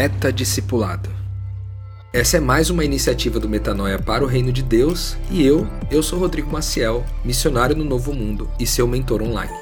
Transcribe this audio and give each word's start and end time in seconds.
Metadiscipulado. 0.00 1.10
Essa 2.10 2.38
é 2.38 2.40
mais 2.40 2.70
uma 2.70 2.82
iniciativa 2.82 3.38
do 3.38 3.46
Metanoia 3.46 3.98
para 3.98 4.24
o 4.24 4.26
Reino 4.26 4.50
de 4.50 4.62
Deus 4.62 5.14
e 5.30 5.44
eu, 5.44 5.66
eu 5.90 6.02
sou 6.02 6.18
Rodrigo 6.18 6.50
Maciel, 6.50 7.04
missionário 7.22 7.76
no 7.76 7.84
Novo 7.84 8.14
Mundo 8.14 8.48
e 8.58 8.66
seu 8.66 8.88
mentor 8.88 9.20
online. 9.20 9.52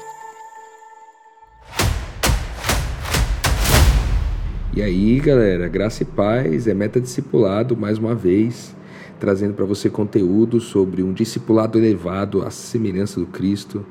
E 4.73 4.81
aí, 4.81 5.19
galera, 5.19 5.67
graça 5.67 6.03
e 6.03 6.05
paz, 6.05 6.67
é 6.69 6.73
Metadiscipulado 6.73 7.75
mais 7.75 7.97
uma 7.97 8.15
vez, 8.15 8.73
trazendo 9.19 9.53
para 9.53 9.65
você 9.65 9.89
conteúdo 9.89 10.61
sobre 10.61 11.03
um 11.03 11.11
discipulado 11.11 11.77
elevado 11.77 12.43
à 12.43 12.49
semelhança 12.49 13.19
do 13.19 13.25
Cristo 13.25 13.85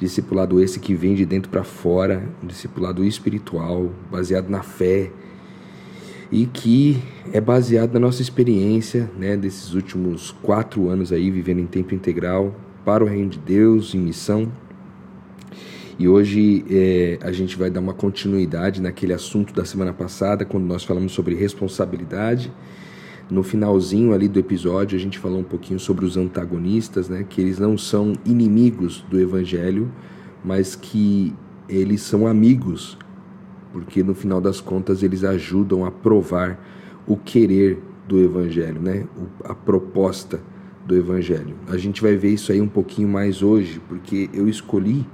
discipulado 0.00 0.58
esse 0.60 0.80
que 0.80 0.94
vem 0.94 1.14
de 1.14 1.26
dentro 1.26 1.50
para 1.50 1.62
fora, 1.62 2.26
um 2.42 2.46
discipulado 2.46 3.04
espiritual, 3.04 3.90
baseado 4.10 4.48
na 4.48 4.62
fé 4.62 5.12
e 6.32 6.46
que 6.46 7.00
é 7.32 7.40
baseado 7.40 7.92
na 7.92 8.00
nossa 8.00 8.22
experiência, 8.22 9.08
né, 9.18 9.36
desses 9.36 9.74
últimos 9.74 10.32
quatro 10.42 10.88
anos 10.88 11.12
aí 11.12 11.30
vivendo 11.30 11.60
em 11.60 11.66
tempo 11.66 11.94
integral 11.94 12.54
para 12.84 13.04
o 13.04 13.06
reino 13.06 13.28
de 13.28 13.38
Deus, 13.38 13.94
em 13.94 13.98
missão. 13.98 14.50
E 15.98 16.08
hoje 16.08 16.64
é, 16.68 17.18
a 17.22 17.30
gente 17.30 17.56
vai 17.56 17.70
dar 17.70 17.80
uma 17.80 17.92
continuidade 17.92 18.80
naquele 18.80 19.12
assunto 19.12 19.54
da 19.54 19.64
semana 19.64 19.92
passada, 19.92 20.44
quando 20.44 20.64
nós 20.64 20.82
falamos 20.82 21.12
sobre 21.12 21.34
responsabilidade 21.34 22.50
no 23.32 23.42
finalzinho 23.42 24.12
ali 24.12 24.28
do 24.28 24.38
episódio, 24.38 24.96
a 24.96 25.00
gente 25.00 25.18
falou 25.18 25.40
um 25.40 25.44
pouquinho 25.44 25.80
sobre 25.80 26.04
os 26.04 26.18
antagonistas, 26.18 27.08
né? 27.08 27.24
Que 27.26 27.40
eles 27.40 27.58
não 27.58 27.78
são 27.78 28.12
inimigos 28.26 29.02
do 29.08 29.18
evangelho, 29.18 29.90
mas 30.44 30.76
que 30.76 31.34
eles 31.66 32.02
são 32.02 32.26
amigos, 32.26 32.98
porque 33.72 34.02
no 34.02 34.14
final 34.14 34.40
das 34.40 34.60
contas 34.60 35.02
eles 35.02 35.24
ajudam 35.24 35.84
a 35.84 35.90
provar 35.90 36.58
o 37.06 37.16
querer 37.16 37.82
do 38.06 38.20
evangelho, 38.20 38.80
né? 38.80 39.06
A 39.44 39.54
proposta 39.54 40.40
do 40.86 40.96
evangelho. 40.96 41.54
A 41.68 41.76
gente 41.76 42.02
vai 42.02 42.16
ver 42.16 42.30
isso 42.30 42.52
aí 42.52 42.60
um 42.60 42.68
pouquinho 42.68 43.08
mais 43.08 43.42
hoje, 43.42 43.80
porque 43.88 44.28
eu 44.32 44.48
escolhi 44.48 45.06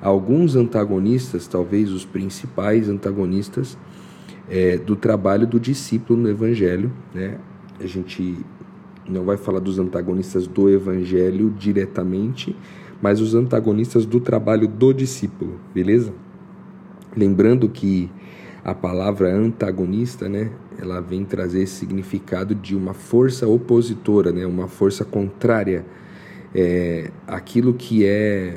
alguns 0.00 0.54
antagonistas, 0.56 1.46
talvez 1.46 1.92
os 1.92 2.04
principais 2.04 2.88
antagonistas 2.88 3.76
é, 4.48 4.78
do 4.78 4.96
trabalho 4.96 5.46
do 5.46 5.58
discípulo 5.58 6.18
no 6.20 6.28
Evangelho. 6.28 6.92
Né? 7.14 7.38
A 7.80 7.86
gente 7.86 8.36
não 9.08 9.24
vai 9.24 9.36
falar 9.36 9.60
dos 9.60 9.78
antagonistas 9.78 10.46
do 10.46 10.68
Evangelho 10.70 11.50
diretamente, 11.58 12.56
mas 13.00 13.20
os 13.20 13.34
antagonistas 13.34 14.04
do 14.04 14.20
trabalho 14.20 14.66
do 14.66 14.92
discípulo, 14.92 15.58
beleza? 15.74 16.12
Lembrando 17.18 17.68
que 17.68 18.08
a 18.64 18.72
palavra 18.72 19.34
antagonista, 19.34 20.28
né, 20.28 20.52
ela 20.80 21.00
vem 21.00 21.24
trazer 21.24 21.62
esse 21.62 21.74
significado 21.74 22.54
de 22.54 22.76
uma 22.76 22.94
força 22.94 23.44
opositora, 23.48 24.30
né, 24.30 24.46
uma 24.46 24.68
força 24.68 25.04
contrária 25.04 25.84
é, 26.54 27.10
aquilo 27.26 27.74
que 27.74 28.06
é 28.06 28.56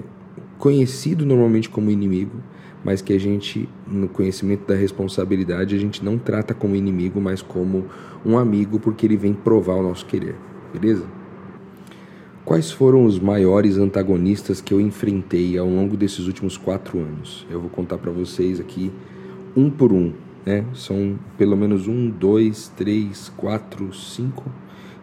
conhecido 0.59 1.25
normalmente 1.25 1.69
como 1.69 1.89
inimigo, 1.89 2.37
mas 2.83 3.01
que 3.01 3.13
a 3.13 3.19
gente, 3.19 3.67
no 3.87 4.07
conhecimento 4.07 4.67
da 4.67 4.75
responsabilidade, 4.75 5.75
a 5.75 5.79
gente 5.79 6.05
não 6.05 6.19
trata 6.19 6.53
como 6.53 6.75
inimigo, 6.75 7.19
mas 7.19 7.41
como 7.41 7.85
um 8.23 8.37
amigo, 8.37 8.79
porque 8.79 9.07
ele 9.07 9.17
vem 9.17 9.33
provar 9.33 9.73
o 9.73 9.81
nosso 9.81 10.05
querer, 10.05 10.35
beleza? 10.71 11.20
Quais 12.44 12.72
foram 12.72 13.06
os 13.06 13.20
maiores 13.20 13.78
antagonistas 13.78 14.59
que 14.61 14.73
eu 14.73 14.81
enfrentei 14.81 15.58
ao 15.58 15.67
longo 15.67 15.95
desses 15.95 16.28
últimos 16.28 16.58
quatro 16.58 17.00
anos? 17.00 17.45
Eu 17.50 17.61
vou 17.61 17.70
contar 17.70 17.97
para 17.97 18.11
vocês 18.11 18.59
aqui 18.59 18.92
um 19.56 19.70
por 19.70 19.94
um, 19.94 20.11
né? 20.45 20.66
São 20.73 21.17
pelo 21.38 21.56
menos 21.56 21.88
um, 21.88 22.09
dois, 22.09 22.72
três, 22.75 23.31
quatro, 23.38 23.94
cinco. 23.94 24.45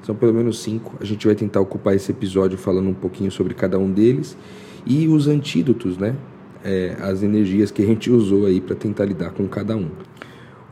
São 0.02 0.14
pelo 0.14 0.34
menos 0.34 0.60
cinco. 0.60 0.96
A 1.00 1.04
gente 1.04 1.26
vai 1.26 1.34
tentar 1.34 1.60
ocupar 1.60 1.94
esse 1.94 2.10
episódio 2.10 2.58
falando 2.58 2.88
um 2.88 2.94
pouquinho 2.94 3.30
sobre 3.30 3.54
cada 3.54 3.78
um 3.78 3.90
deles 3.90 4.36
e 4.86 5.06
os 5.08 5.28
antídotos, 5.28 5.96
né? 5.96 6.16
é, 6.64 6.96
as 7.00 7.22
energias 7.22 7.70
que 7.70 7.82
a 7.82 7.86
gente 7.86 8.10
usou 8.12 8.46
aí 8.46 8.60
para 8.60 8.74
tentar 8.74 9.04
lidar 9.04 9.30
com 9.30 9.46
cada 9.46 9.76
um. 9.76 9.88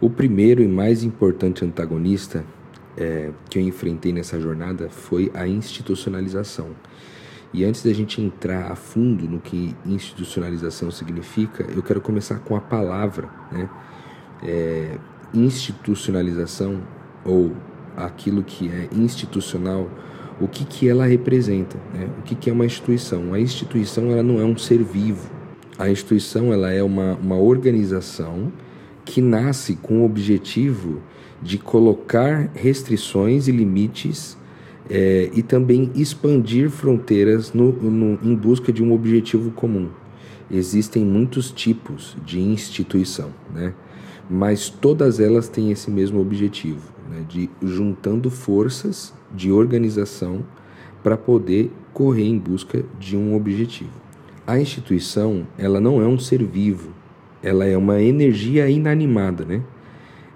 O 0.01 0.11
primeiro 0.11 0.63
e 0.63 0.69
mais 0.69 1.03
importante 1.03 1.65
antagonista 1.65 2.45
é, 2.97 3.31
que 3.51 3.59
eu 3.59 3.63
enfrentei 3.63 4.13
nessa 4.13 4.41
jornada 4.41 4.89
foi 4.89 5.31
a 5.35 5.47
institucionalização. 5.47 6.71
E 7.53 7.65
antes 7.65 7.83
da 7.83 7.93
gente 7.93 8.21
entrar 8.21 8.71
a 8.71 8.77
fundo 8.77 9.29
no 9.29 9.41
que 9.41 9.75
institucionalização 9.85 10.91
significa, 10.91 11.65
eu 11.75 11.83
quero 11.83 12.01
começar 12.01 12.39
com 12.41 12.57
a 12.57 12.61
palavra, 12.61 13.29
né? 13.51 13.69
É, 14.43 14.99
institucionalização 15.33 16.83
ou 17.25 17.55
aquilo 17.97 18.43
que 18.43 18.69
é 18.69 18.89
institucional, 18.93 19.91
o 20.41 20.47
que, 20.47 20.65
que 20.65 20.89
ela 20.89 21.07
representa, 21.07 21.79
né? 21.95 22.09
o 22.19 22.23
que, 22.23 22.35
que 22.35 22.51
é 22.51 22.53
uma 22.53 22.67
instituição. 22.67 23.33
A 23.33 23.41
instituição 23.41 24.11
ela 24.11 24.23
não 24.23 24.39
é 24.39 24.45
um 24.45 24.57
ser 24.57 24.83
vivo, 24.83 25.31
a 25.79 25.89
instituição 25.89 26.53
ela 26.53 26.71
é 26.71 26.83
uma, 26.83 27.15
uma 27.15 27.37
organização 27.37 28.53
que 29.05 29.21
nasce 29.21 29.77
com 29.77 30.01
o 30.01 30.05
objetivo 30.05 31.03
de 31.43 31.59
colocar 31.59 32.51
restrições 32.55 33.49
e 33.49 33.53
limites 33.53 34.37
é, 34.89 35.31
e 35.35 35.43
também 35.43 35.91
expandir 35.95 36.71
fronteiras 36.71 37.53
no, 37.53 37.73
no, 37.73 38.19
em 38.23 38.35
busca 38.35 38.73
de 38.73 38.83
um 38.83 38.93
objetivo 38.93 39.51
comum. 39.51 39.89
Existem 40.51 41.05
muitos 41.05 41.51
tipos 41.51 42.17
de 42.25 42.41
instituição, 42.41 43.31
né? 43.53 43.75
mas 44.31 44.69
todas 44.69 45.19
elas 45.21 45.49
têm 45.49 45.71
esse 45.71 45.91
mesmo 45.91 46.21
objetivo, 46.21 46.93
né? 47.11 47.25
de 47.29 47.51
juntando 47.63 48.31
forças 48.31 49.13
de 49.35 49.51
organização 49.51 50.45
para 51.03 51.17
poder 51.17 51.71
correr 51.93 52.27
em 52.27 52.39
busca 52.39 52.85
de 52.99 53.17
um 53.17 53.35
objetivo. 53.35 53.91
A 54.47 54.61
instituição, 54.61 55.47
ela 55.59 55.81
não 55.81 56.01
é 56.01 56.07
um 56.07 56.19
ser 56.19 56.45
vivo, 56.45 56.91
ela 57.43 57.65
é 57.65 57.77
uma 57.77 58.01
energia 58.01 58.69
inanimada, 58.69 59.45
né? 59.45 59.63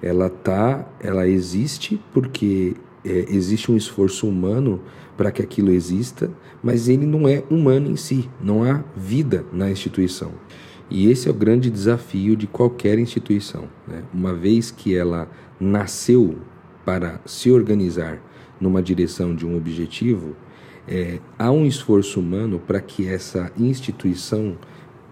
Ela 0.03 0.29
tá, 0.31 0.89
ela 1.01 1.29
existe 1.29 2.01
porque 2.13 2.75
é, 3.05 3.27
existe 3.29 3.71
um 3.71 3.77
esforço 3.77 4.27
humano 4.27 4.81
para 5.17 5.31
que 5.31 5.43
aquilo 5.43 5.71
exista, 5.71 6.31
mas 6.63 6.89
ele 6.89 7.07
não 7.07 7.29
é 7.29 7.43
humano 7.51 7.91
em 7.91 7.97
si, 7.97 8.29
não 8.43 8.65
há 8.65 8.83
vida 8.97 9.45
na 9.53 9.71
instituição. 9.71 10.33
E 10.89 11.11
esse 11.11 11.29
é 11.29 11.31
o 11.31 11.35
grande 11.35 11.71
desafio 11.71 12.35
de 12.35 12.47
qualquer 12.47 12.99
instituição. 12.99 13.69
Né? 13.87 14.03
Uma 14.13 14.35
vez 14.35 14.71
que 14.71 14.95
ela 14.95 15.31
nasceu 15.59 16.39
para 16.85 17.21
se 17.25 17.51
organizar 17.51 18.21
numa 18.61 18.83
direção 18.83 19.35
de 19.35 19.47
um 19.47 19.57
objetivo, 19.57 20.35
é, 20.89 21.21
há 21.39 21.51
um 21.51 21.65
esforço 21.65 22.19
humano 22.19 22.59
para 22.59 22.81
que 22.81 23.07
essa 23.07 23.53
instituição 23.57 24.59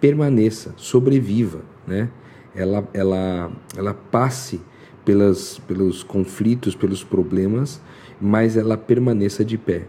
permaneça, 0.01 0.75
sobreviva, 0.77 1.61
né? 1.87 2.11
ela, 2.55 2.89
ela, 2.93 3.53
ela 3.77 3.95
passe 3.95 4.61
pelas, 5.09 5.59
pelos 5.67 6.03
conflitos, 6.03 6.75
pelos 6.75 7.03
problemas, 7.03 7.81
mas 8.21 8.59
ela 8.59 8.77
permaneça 8.77 9.43
de 9.43 9.57
pé. 9.57 9.87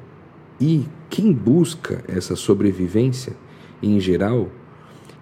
E 0.62 0.86
quem 1.10 1.34
busca 1.34 2.02
essa 2.08 2.38
sobrevivência, 2.38 3.36
em 3.84 4.00
geral, 4.00 4.50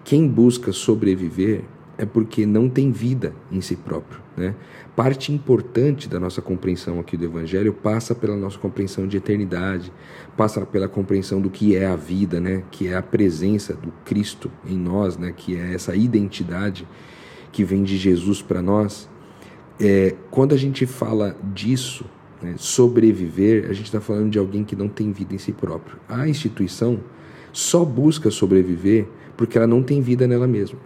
quem 0.04 0.28
busca 0.28 0.70
sobreviver 0.70 1.64
é 1.98 2.06
porque 2.06 2.46
não 2.46 2.68
tem 2.68 2.92
vida 2.92 3.34
em 3.50 3.60
si 3.60 3.74
próprio. 3.74 4.20
Né? 4.36 4.54
Parte 4.94 5.32
importante 5.32 6.08
da 6.08 6.20
nossa 6.20 6.40
compreensão 6.40 7.00
aqui 7.00 7.16
do 7.16 7.24
Evangelho 7.24 7.72
passa 7.72 8.14
pela 8.14 8.36
nossa 8.36 8.56
compreensão 8.56 9.04
de 9.04 9.16
eternidade, 9.16 9.92
passa 10.36 10.64
pela 10.64 10.86
compreensão 10.86 11.40
do 11.40 11.50
que 11.50 11.74
é 11.74 11.86
a 11.86 11.96
vida, 11.96 12.38
né? 12.38 12.62
que 12.70 12.86
é 12.86 12.94
a 12.94 13.02
presença 13.02 13.74
do 13.74 13.92
Cristo 14.04 14.48
em 14.64 14.78
nós, 14.78 15.16
né? 15.16 15.34
que 15.36 15.56
é 15.56 15.74
essa 15.74 15.96
identidade 15.96 16.86
que 17.50 17.64
vem 17.64 17.82
de 17.82 17.96
Jesus 17.96 18.40
para 18.40 18.62
nós. 18.62 19.08
É, 19.80 20.14
quando 20.30 20.54
a 20.54 20.58
gente 20.58 20.86
fala 20.86 21.36
disso, 21.54 22.04
né, 22.42 22.54
sobreviver, 22.56 23.66
a 23.70 23.72
gente 23.72 23.86
está 23.86 24.00
falando 24.00 24.30
de 24.30 24.38
alguém 24.38 24.64
que 24.64 24.74
não 24.74 24.88
tem 24.88 25.12
vida 25.12 25.34
em 25.34 25.38
si 25.38 25.52
próprio. 25.52 25.98
A 26.08 26.28
instituição 26.28 27.00
só 27.52 27.84
busca 27.84 28.30
sobreviver 28.30 29.06
porque 29.36 29.56
ela 29.56 29.66
não 29.66 29.82
tem 29.82 30.00
vida 30.00 30.26
nela 30.26 30.46
mesma. 30.46 30.78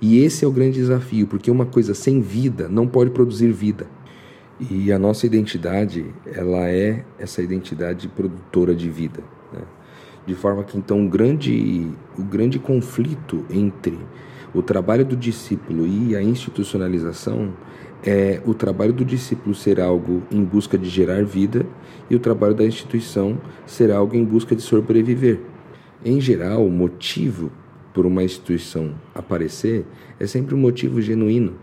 E 0.00 0.18
esse 0.24 0.44
é 0.44 0.48
o 0.48 0.50
grande 0.50 0.78
desafio, 0.78 1.26
porque 1.26 1.50
uma 1.50 1.66
coisa 1.66 1.92
sem 1.92 2.20
vida 2.20 2.68
não 2.68 2.86
pode 2.86 3.10
produzir 3.10 3.52
vida. 3.52 3.86
E 4.70 4.90
a 4.92 4.98
nossa 4.98 5.26
identidade, 5.26 6.06
ela 6.26 6.68
é 6.68 7.04
essa 7.18 7.42
identidade 7.42 8.08
produtora 8.08 8.74
de 8.74 8.88
vida. 8.88 9.22
Né? 9.52 9.60
De 10.26 10.34
forma 10.34 10.64
que 10.64 10.76
então 10.76 11.04
o 11.04 11.08
grande, 11.08 11.90
o 12.18 12.22
grande 12.22 12.58
conflito 12.58 13.44
entre 13.50 13.98
o 14.54 14.62
trabalho 14.62 15.04
do 15.04 15.16
discípulo 15.16 15.86
e 15.86 16.16
a 16.16 16.22
institucionalização 16.22 17.52
é 18.04 18.40
o 18.46 18.54
trabalho 18.54 18.92
do 18.92 19.04
discípulo 19.04 19.54
ser 19.54 19.80
algo 19.80 20.22
em 20.30 20.42
busca 20.42 20.78
de 20.78 20.88
gerar 20.88 21.24
vida 21.24 21.66
e 22.08 22.16
o 22.16 22.18
trabalho 22.18 22.54
da 22.54 22.64
instituição 22.64 23.38
ser 23.66 23.90
algo 23.90 24.16
em 24.16 24.24
busca 24.24 24.56
de 24.56 24.62
sobreviver. 24.62 25.40
Em 26.04 26.20
geral, 26.20 26.66
o 26.66 26.70
motivo 26.70 27.50
por 27.92 28.06
uma 28.06 28.22
instituição 28.22 28.94
aparecer 29.14 29.84
é 30.18 30.26
sempre 30.26 30.54
um 30.54 30.58
motivo 30.58 31.00
genuíno. 31.00 31.54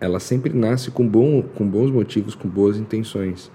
ela 0.00 0.20
sempre 0.20 0.52
nasce 0.52 0.92
com, 0.92 1.08
bom, 1.08 1.42
com 1.42 1.66
bons 1.66 1.90
motivos, 1.90 2.34
com 2.34 2.48
boas 2.48 2.76
intenções. 2.76 3.50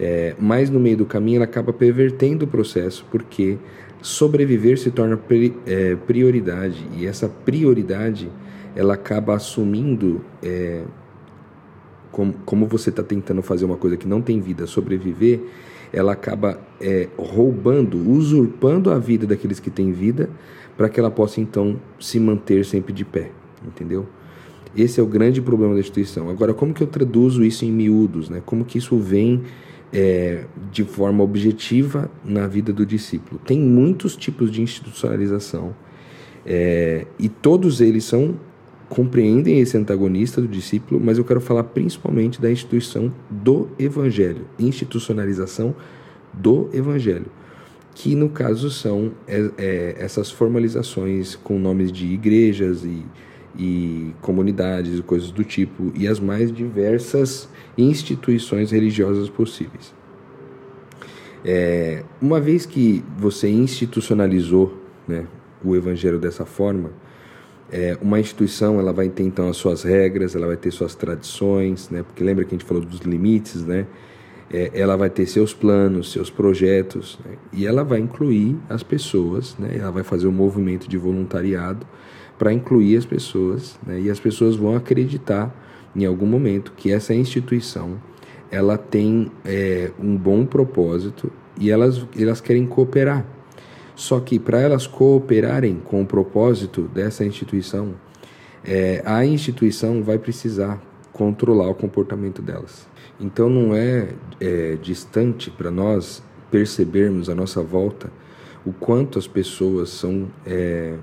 É, 0.00 0.34
mas 0.38 0.70
no 0.70 0.80
meio 0.80 0.96
do 0.96 1.06
caminho 1.06 1.36
ela 1.36 1.44
acaba 1.44 1.72
pervertendo 1.72 2.44
o 2.44 2.48
processo, 2.48 3.06
porque 3.10 3.58
sobreviver 4.00 4.78
se 4.78 4.90
torna 4.90 5.16
pri, 5.16 5.54
é, 5.66 5.94
prioridade 5.94 6.84
e 6.96 7.06
essa 7.06 7.28
prioridade 7.28 8.28
ela 8.74 8.94
acaba 8.94 9.34
assumindo 9.34 10.24
é, 10.42 10.82
como, 12.18 12.34
como 12.44 12.66
você 12.66 12.90
está 12.90 13.00
tentando 13.00 13.40
fazer 13.42 13.64
uma 13.64 13.76
coisa 13.76 13.96
que 13.96 14.08
não 14.08 14.20
tem 14.20 14.40
vida, 14.40 14.66
sobreviver, 14.66 15.40
ela 15.92 16.10
acaba 16.10 16.58
é, 16.80 17.08
roubando, 17.16 17.96
usurpando 18.10 18.90
a 18.90 18.98
vida 18.98 19.24
daqueles 19.24 19.60
que 19.60 19.70
têm 19.70 19.92
vida, 19.92 20.28
para 20.76 20.88
que 20.88 20.98
ela 20.98 21.12
possa 21.12 21.40
então 21.40 21.80
se 22.00 22.18
manter 22.18 22.64
sempre 22.64 22.92
de 22.92 23.04
pé, 23.04 23.30
entendeu? 23.64 24.04
Esse 24.76 24.98
é 24.98 25.02
o 25.02 25.06
grande 25.06 25.40
problema 25.40 25.74
da 25.74 25.80
instituição. 25.80 26.28
Agora, 26.28 26.52
como 26.52 26.74
que 26.74 26.82
eu 26.82 26.88
traduzo 26.88 27.44
isso 27.44 27.64
em 27.64 27.70
miúdos, 27.70 28.28
né? 28.28 28.42
Como 28.44 28.64
que 28.64 28.78
isso 28.78 28.98
vem 28.98 29.42
é, 29.92 30.42
de 30.72 30.82
forma 30.82 31.22
objetiva 31.22 32.10
na 32.24 32.48
vida 32.48 32.72
do 32.72 32.84
discípulo? 32.84 33.40
Tem 33.46 33.60
muitos 33.60 34.16
tipos 34.16 34.50
de 34.50 34.60
institucionalização 34.60 35.72
é, 36.44 37.06
e 37.16 37.28
todos 37.28 37.80
eles 37.80 38.02
são 38.02 38.34
compreendem 38.88 39.60
esse 39.60 39.76
antagonista 39.76 40.40
do 40.40 40.48
discípulo, 40.48 41.00
mas 41.02 41.18
eu 41.18 41.24
quero 41.24 41.40
falar 41.40 41.64
principalmente 41.64 42.40
da 42.40 42.50
instituição 42.50 43.12
do 43.30 43.68
evangelho, 43.78 44.46
institucionalização 44.58 45.74
do 46.32 46.70
evangelho, 46.72 47.26
que 47.94 48.14
no 48.14 48.28
caso 48.30 48.70
são 48.70 49.12
é, 49.26 49.50
é, 49.58 49.96
essas 49.98 50.30
formalizações 50.30 51.36
com 51.36 51.58
nomes 51.58 51.92
de 51.92 52.06
igrejas 52.06 52.84
e, 52.84 53.04
e 53.58 54.14
comunidades 54.22 54.98
e 54.98 55.02
coisas 55.02 55.30
do 55.30 55.44
tipo, 55.44 55.92
e 55.94 56.08
as 56.08 56.18
mais 56.18 56.50
diversas 56.52 57.48
instituições 57.76 58.70
religiosas 58.70 59.28
possíveis. 59.28 59.92
É, 61.44 62.02
uma 62.20 62.40
vez 62.40 62.66
que 62.66 63.04
você 63.16 63.48
institucionalizou 63.48 64.76
né, 65.06 65.26
o 65.64 65.76
evangelho 65.76 66.18
dessa 66.18 66.44
forma, 66.44 66.90
é, 67.70 67.96
uma 68.00 68.18
instituição 68.18 68.78
ela 68.78 68.92
vai 68.92 69.08
ter 69.08 69.24
então 69.24 69.48
as 69.48 69.56
suas 69.56 69.82
regras, 69.82 70.34
ela 70.34 70.46
vai 70.46 70.56
ter 70.56 70.70
suas 70.70 70.94
tradições, 70.94 71.90
né? 71.90 72.02
Porque 72.02 72.24
lembra 72.24 72.44
que 72.44 72.54
a 72.54 72.58
gente 72.58 72.66
falou 72.66 72.82
dos 72.82 73.00
limites, 73.00 73.64
né? 73.64 73.86
É, 74.50 74.70
ela 74.72 74.96
vai 74.96 75.10
ter 75.10 75.26
seus 75.26 75.52
planos, 75.52 76.10
seus 76.10 76.30
projetos, 76.30 77.18
né? 77.22 77.36
e 77.52 77.66
ela 77.66 77.84
vai 77.84 77.98
incluir 77.98 78.56
as 78.70 78.82
pessoas, 78.82 79.54
né? 79.58 79.76
Ela 79.78 79.90
vai 79.90 80.02
fazer 80.02 80.26
um 80.26 80.32
movimento 80.32 80.88
de 80.88 80.96
voluntariado 80.96 81.86
para 82.38 82.50
incluir 82.50 82.96
as 82.96 83.04
pessoas, 83.04 83.78
né? 83.86 84.00
E 84.00 84.10
as 84.10 84.18
pessoas 84.18 84.56
vão 84.56 84.74
acreditar 84.74 85.54
em 85.94 86.06
algum 86.06 86.26
momento 86.26 86.72
que 86.74 86.90
essa 86.90 87.12
instituição 87.14 88.00
ela 88.50 88.78
tem 88.78 89.30
é, 89.44 89.90
um 89.98 90.16
bom 90.16 90.46
propósito 90.46 91.30
e 91.60 91.70
elas, 91.70 92.06
elas 92.18 92.40
querem 92.40 92.66
cooperar 92.66 93.26
só 93.98 94.20
que 94.20 94.38
para 94.38 94.60
elas 94.60 94.86
cooperarem 94.86 95.82
com 95.84 96.00
o 96.00 96.06
propósito 96.06 96.82
dessa 96.82 97.24
instituição, 97.24 97.96
é, 98.64 99.02
a 99.04 99.26
instituição 99.26 100.04
vai 100.04 100.16
precisar 100.16 100.80
controlar 101.12 101.68
o 101.68 101.74
comportamento 101.74 102.40
delas. 102.40 102.86
Então 103.18 103.50
não 103.50 103.74
é, 103.74 104.10
é 104.40 104.76
distante 104.80 105.50
para 105.50 105.68
nós 105.68 106.22
percebermos 106.48 107.28
à 107.28 107.34
nossa 107.34 107.60
volta 107.60 108.08
o 108.64 108.72
quanto 108.72 109.18
as 109.18 109.26
pessoas 109.26 109.90
são 109.90 110.28
é, 110.46 110.94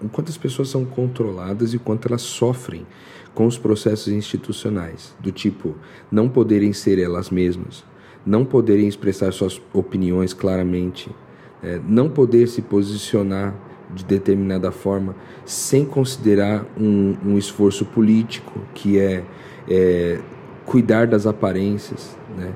o 0.00 0.08
quanto 0.08 0.28
as 0.28 0.38
pessoas 0.38 0.68
são 0.68 0.84
controladas 0.84 1.74
e 1.74 1.78
quanto 1.78 2.06
elas 2.06 2.22
sofrem 2.22 2.86
com 3.34 3.46
os 3.48 3.58
processos 3.58 4.12
institucionais, 4.12 5.12
do 5.18 5.32
tipo 5.32 5.74
não 6.08 6.28
poderem 6.28 6.72
ser 6.72 7.00
elas 7.00 7.30
mesmas, 7.30 7.84
não 8.24 8.44
poderem 8.44 8.86
expressar 8.86 9.32
suas 9.32 9.60
opiniões 9.72 10.32
claramente, 10.32 11.10
é, 11.66 11.80
não 11.88 12.08
poder 12.08 12.46
se 12.46 12.62
posicionar 12.62 13.52
de 13.92 14.04
determinada 14.04 14.70
forma 14.70 15.16
sem 15.44 15.84
considerar 15.84 16.64
um, 16.78 17.16
um 17.24 17.36
esforço 17.36 17.84
político 17.84 18.60
que 18.72 19.00
é, 19.00 19.24
é, 19.68 20.20
cuidar 20.64 21.08
das 21.08 21.26
aparências, 21.26 22.16
né? 22.38 22.52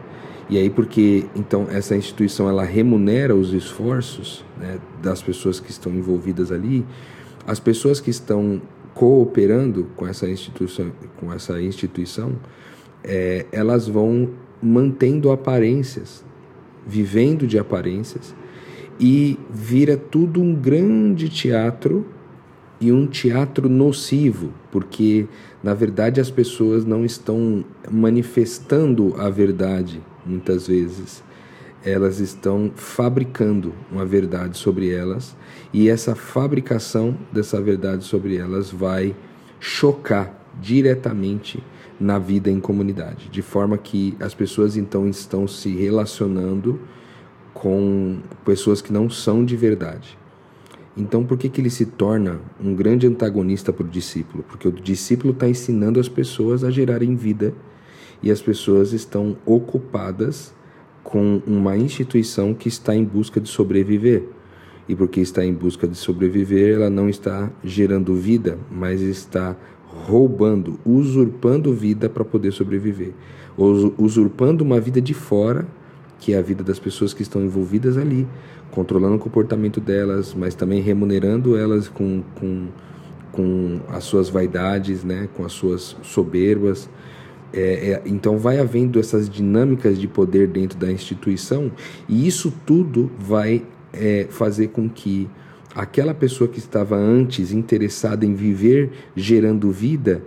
E 0.49 0.59
aí 0.59 0.69
porque 0.69 1.27
então 1.35 1.67
essa 1.71 1.97
instituição 1.97 2.49
ela 2.49 2.65
remunera 2.65 3.35
os 3.37 3.53
esforços 3.53 4.45
né, 4.59 4.79
das 5.01 5.23
pessoas 5.23 5.61
que 5.61 5.71
estão 5.71 5.93
envolvidas 5.93 6.51
ali, 6.51 6.85
as 7.47 7.61
pessoas 7.61 8.01
que 8.01 8.11
estão 8.11 8.61
cooperando 8.93 9.87
com 9.97 10.07
essa 10.07 10.29
instituição, 10.29 10.91
com 11.19 11.33
essa 11.33 11.61
instituição, 11.62 12.33
é, 13.05 13.47
elas 13.53 13.87
vão 13.87 14.31
mantendo 14.61 15.31
aparências, 15.31 16.25
vivendo 16.85 17.47
de 17.47 17.57
aparências 17.57 18.35
e 19.00 19.38
vira 19.50 19.97
tudo 19.97 20.43
um 20.43 20.55
grande 20.55 21.31
teatro 21.31 22.06
e 22.79 22.93
um 22.93 23.06
teatro 23.06 23.69
nocivo, 23.69 24.52
porque 24.70 25.26
na 25.62 25.73
verdade 25.73 26.20
as 26.20 26.31
pessoas 26.31 26.85
não 26.85 27.05
estão 27.05 27.64
manifestando 27.91 29.14
a 29.19 29.31
verdade 29.31 30.02
muitas 30.25 30.67
vezes. 30.67 31.23
Elas 31.82 32.20
estão 32.20 32.70
fabricando 32.76 33.73
uma 33.91 34.05
verdade 34.05 34.58
sobre 34.58 34.91
elas 34.91 35.35
e 35.73 35.88
essa 35.88 36.14
fabricação 36.14 37.17
dessa 37.32 37.61
verdade 37.61 38.05
sobre 38.05 38.37
elas 38.37 38.70
vai 38.70 39.17
chocar 39.58 40.38
diretamente 40.61 41.62
na 41.99 42.19
vida 42.19 42.50
em 42.50 42.61
comunidade, 42.61 43.29
de 43.31 43.41
forma 43.41 43.79
que 43.79 44.14
as 44.20 44.35
pessoas 44.35 44.76
então 44.76 45.08
estão 45.08 45.47
se 45.47 45.75
relacionando 45.75 46.81
com 47.61 48.21
pessoas 48.43 48.81
que 48.81 48.91
não 48.91 49.11
são 49.11 49.45
de 49.45 49.55
verdade. 49.55 50.19
Então, 50.97 51.23
por 51.23 51.37
que, 51.37 51.47
que 51.47 51.61
ele 51.61 51.69
se 51.69 51.85
torna 51.85 52.41
um 52.59 52.75
grande 52.75 53.07
antagonista 53.07 53.71
para 53.71 53.85
o 53.85 53.89
discípulo? 53.89 54.43
Porque 54.49 54.67
o 54.67 54.73
discípulo 54.73 55.35
está 55.35 55.47
ensinando 55.47 56.01
as 56.01 56.09
pessoas 56.09 56.65
a 56.65 56.71
gerarem 56.71 57.15
vida 57.15 57.53
e 58.23 58.31
as 58.31 58.41
pessoas 58.41 58.95
estão 58.95 59.37
ocupadas 59.45 60.55
com 61.05 61.43
uma 61.47 61.77
instituição 61.77 62.55
que 62.55 62.67
está 62.67 62.97
em 62.97 63.05
busca 63.05 63.39
de 63.39 63.49
sobreviver. 63.51 64.25
E 64.89 64.97
porque 64.97 65.21
está 65.21 65.45
em 65.45 65.53
busca 65.53 65.87
de 65.87 65.97
sobreviver, 65.97 66.77
ela 66.77 66.89
não 66.89 67.11
está 67.11 67.51
gerando 67.62 68.15
vida, 68.15 68.59
mas 68.71 69.03
está 69.03 69.55
roubando, 69.87 70.81
usurpando 70.83 71.75
vida 71.75 72.09
para 72.09 72.25
poder 72.25 72.53
sobreviver. 72.53 73.12
Usurpando 73.99 74.64
uma 74.64 74.81
vida 74.81 74.99
de 74.99 75.12
fora 75.12 75.69
que 76.21 76.35
é 76.35 76.39
a 76.39 76.43
vida 76.43 76.62
das 76.62 76.79
pessoas 76.79 77.15
que 77.15 77.23
estão 77.23 77.43
envolvidas 77.43 77.97
ali, 77.97 78.29
controlando 78.71 79.17
o 79.17 79.19
comportamento 79.19 79.81
delas, 79.81 80.35
mas 80.35 80.55
também 80.55 80.81
remunerando 80.81 81.57
elas 81.57 81.89
com, 81.89 82.23
com, 82.39 82.69
com 83.33 83.81
as 83.89 84.05
suas 84.05 84.29
vaidades, 84.29 85.03
né, 85.03 85.29
com 85.35 85.45
as 85.45 85.53
suas 85.53 85.97
soberbas. 86.03 86.89
É, 87.53 87.61
é, 87.61 88.03
então 88.07 88.39
vai 88.39 88.61
havendo 88.61 89.00
essas 89.00 89.29
dinâmicas 89.29 89.99
de 89.99 90.07
poder 90.07 90.47
dentro 90.47 90.79
da 90.79 90.93
instituição 90.93 91.73
e 92.09 92.29
isso 92.29 92.53
tudo 92.65 93.11
vai 93.19 93.65
é, 93.93 94.29
fazer 94.31 94.69
com 94.69 94.89
que 94.89 95.29
aquela 95.75 96.15
pessoa 96.15 96.47
que 96.47 96.61
estava 96.61 96.97
antes 96.97 97.50
interessada 97.53 98.25
em 98.25 98.35
viver 98.35 98.91
gerando 99.17 99.73
vida 99.73 100.23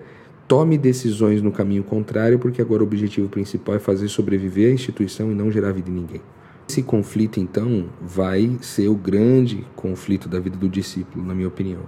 tome 0.48 0.78
decisões 0.78 1.42
no 1.42 1.52
caminho 1.52 1.84
contrário, 1.84 2.40
porque 2.40 2.62
agora 2.62 2.84
o 2.84 2.86
objetivo 2.86 3.30
principal 3.30 3.76
é 3.76 3.80
fazer 3.80 4.08
sobreviver 4.08 4.70
a 4.70 4.74
instituição 4.74 5.32
e 5.32 5.36
não 5.36 5.52
gerar 5.52 5.72
vida 5.72 5.90
em 5.90 5.94
ninguém. 5.94 6.22
Esse 6.68 6.82
conflito, 6.82 7.40
então, 7.40 7.90
vai 8.02 8.58
ser 8.62 8.88
o 8.88 8.96
grande 8.96 9.66
conflito 9.76 10.30
da 10.30 10.40
vida 10.40 10.58
do 10.58 10.70
discípulo, 10.70 11.26
na 11.26 11.36
minha 11.36 11.48
opinião, 11.48 11.82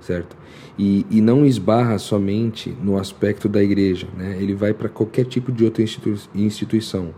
certo? 0.00 0.36
E, 0.78 1.04
e 1.10 1.20
não 1.20 1.44
esbarra 1.44 1.98
somente 1.98 2.74
no 2.82 2.96
aspecto 2.96 3.48
da 3.48 3.62
igreja, 3.62 4.06
né? 4.16 4.36
Ele 4.40 4.54
vai 4.54 4.72
para 4.72 4.88
qualquer 4.88 5.24
tipo 5.24 5.50
de 5.50 5.64
outra 5.64 5.82
institu 5.82 6.14
instituição. 6.34 7.14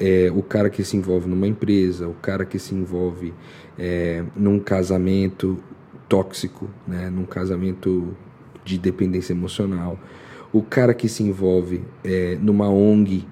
É, 0.00 0.30
o 0.34 0.42
cara 0.42 0.70
que 0.70 0.84
se 0.84 0.96
envolve 0.96 1.28
numa 1.28 1.46
empresa, 1.46 2.06
o 2.06 2.14
cara 2.14 2.44
que 2.44 2.58
se 2.58 2.74
envolve 2.74 3.34
é, 3.76 4.24
num 4.36 4.60
casamento 4.60 5.58
tóxico, 6.08 6.68
né? 6.86 7.08
Num 7.08 7.24
casamento 7.24 8.16
de 8.64 8.78
dependência 8.78 9.32
emocional 9.32 9.98
o 10.52 10.62
cara 10.62 10.94
que 10.94 11.08
se 11.08 11.22
envolve 11.22 11.82
é, 12.04 12.38
numa 12.40 12.68
ONG, 12.68 13.26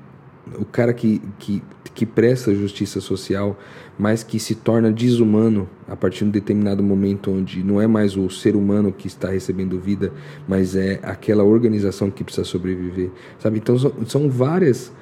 o 0.58 0.64
cara 0.64 0.92
que, 0.92 1.20
que, 1.38 1.62
que 1.94 2.06
presta 2.06 2.54
justiça 2.54 3.00
social, 3.00 3.58
mas 3.98 4.22
que 4.22 4.38
se 4.38 4.54
torna 4.54 4.92
desumano 4.92 5.68
a 5.88 5.96
partir 5.96 6.20
de 6.20 6.24
um 6.26 6.30
determinado 6.30 6.82
momento 6.82 7.30
onde 7.30 7.62
não 7.62 7.80
é 7.80 7.86
mais 7.86 8.16
o 8.16 8.28
ser 8.28 8.54
humano 8.54 8.92
que 8.92 9.06
está 9.06 9.30
recebendo 9.30 9.80
vida, 9.80 10.12
mas 10.46 10.76
é 10.76 11.00
aquela 11.02 11.42
organização 11.42 12.10
que 12.10 12.22
precisa 12.22 12.44
sobreviver, 12.44 13.10
sabe? 13.38 13.58
Então 13.58 13.78
são, 13.78 13.92
são 14.06 14.28
várias 14.28 14.92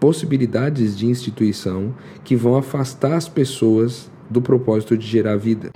possibilidades 0.00 0.96
de 0.96 1.06
instituição 1.06 1.94
que 2.22 2.36
vão 2.36 2.56
afastar 2.56 3.14
as 3.14 3.28
pessoas 3.28 4.10
do 4.28 4.42
propósito 4.42 4.98
de 4.98 5.06
gerar 5.06 5.36
vida. 5.36 5.70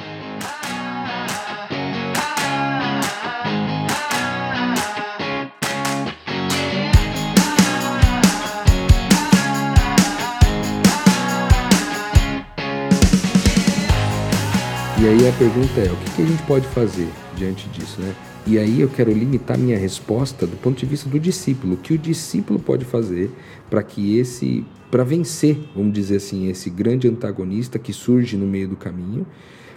Aí 15.08 15.28
a 15.28 15.32
pergunta 15.32 15.80
é: 15.80 15.90
o 15.90 15.96
que, 15.96 16.16
que 16.16 16.22
a 16.22 16.26
gente 16.26 16.42
pode 16.42 16.66
fazer 16.68 17.08
diante 17.34 17.68
disso, 17.70 18.00
né? 18.00 18.14
E 18.46 18.58
aí 18.58 18.80
eu 18.80 18.88
quero 18.88 19.12
limitar 19.12 19.58
minha 19.58 19.78
resposta 19.78 20.46
do 20.46 20.56
ponto 20.56 20.78
de 20.78 20.86
vista 20.86 21.08
do 21.08 21.18
discípulo. 21.18 21.74
O 21.74 21.76
que 21.76 21.92
o 21.92 21.98
discípulo 21.98 22.58
pode 22.58 22.84
fazer 22.84 23.30
para 23.68 23.82
que 23.82 24.18
esse, 24.18 24.64
para 24.90 25.04
vencer, 25.04 25.58
vamos 25.74 25.92
dizer 25.92 26.16
assim, 26.16 26.48
esse 26.48 26.70
grande 26.70 27.08
antagonista 27.08 27.78
que 27.78 27.92
surge 27.92 28.36
no 28.36 28.46
meio 28.46 28.68
do 28.68 28.76
caminho, 28.76 29.26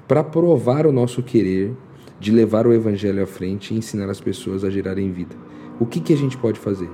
para 0.07 0.23
provar 0.23 0.85
o 0.85 0.91
nosso 0.91 1.21
querer 1.21 1.73
de 2.19 2.31
levar 2.31 2.67
o 2.67 2.73
evangelho 2.73 3.23
à 3.23 3.27
frente 3.27 3.73
e 3.73 3.77
ensinar 3.77 4.09
as 4.09 4.21
pessoas 4.21 4.63
a 4.63 4.69
gerarem 4.69 5.11
vida. 5.11 5.35
O 5.79 5.85
que, 5.85 5.99
que 5.99 6.13
a 6.13 6.17
gente 6.17 6.37
pode 6.37 6.59
fazer? 6.59 6.89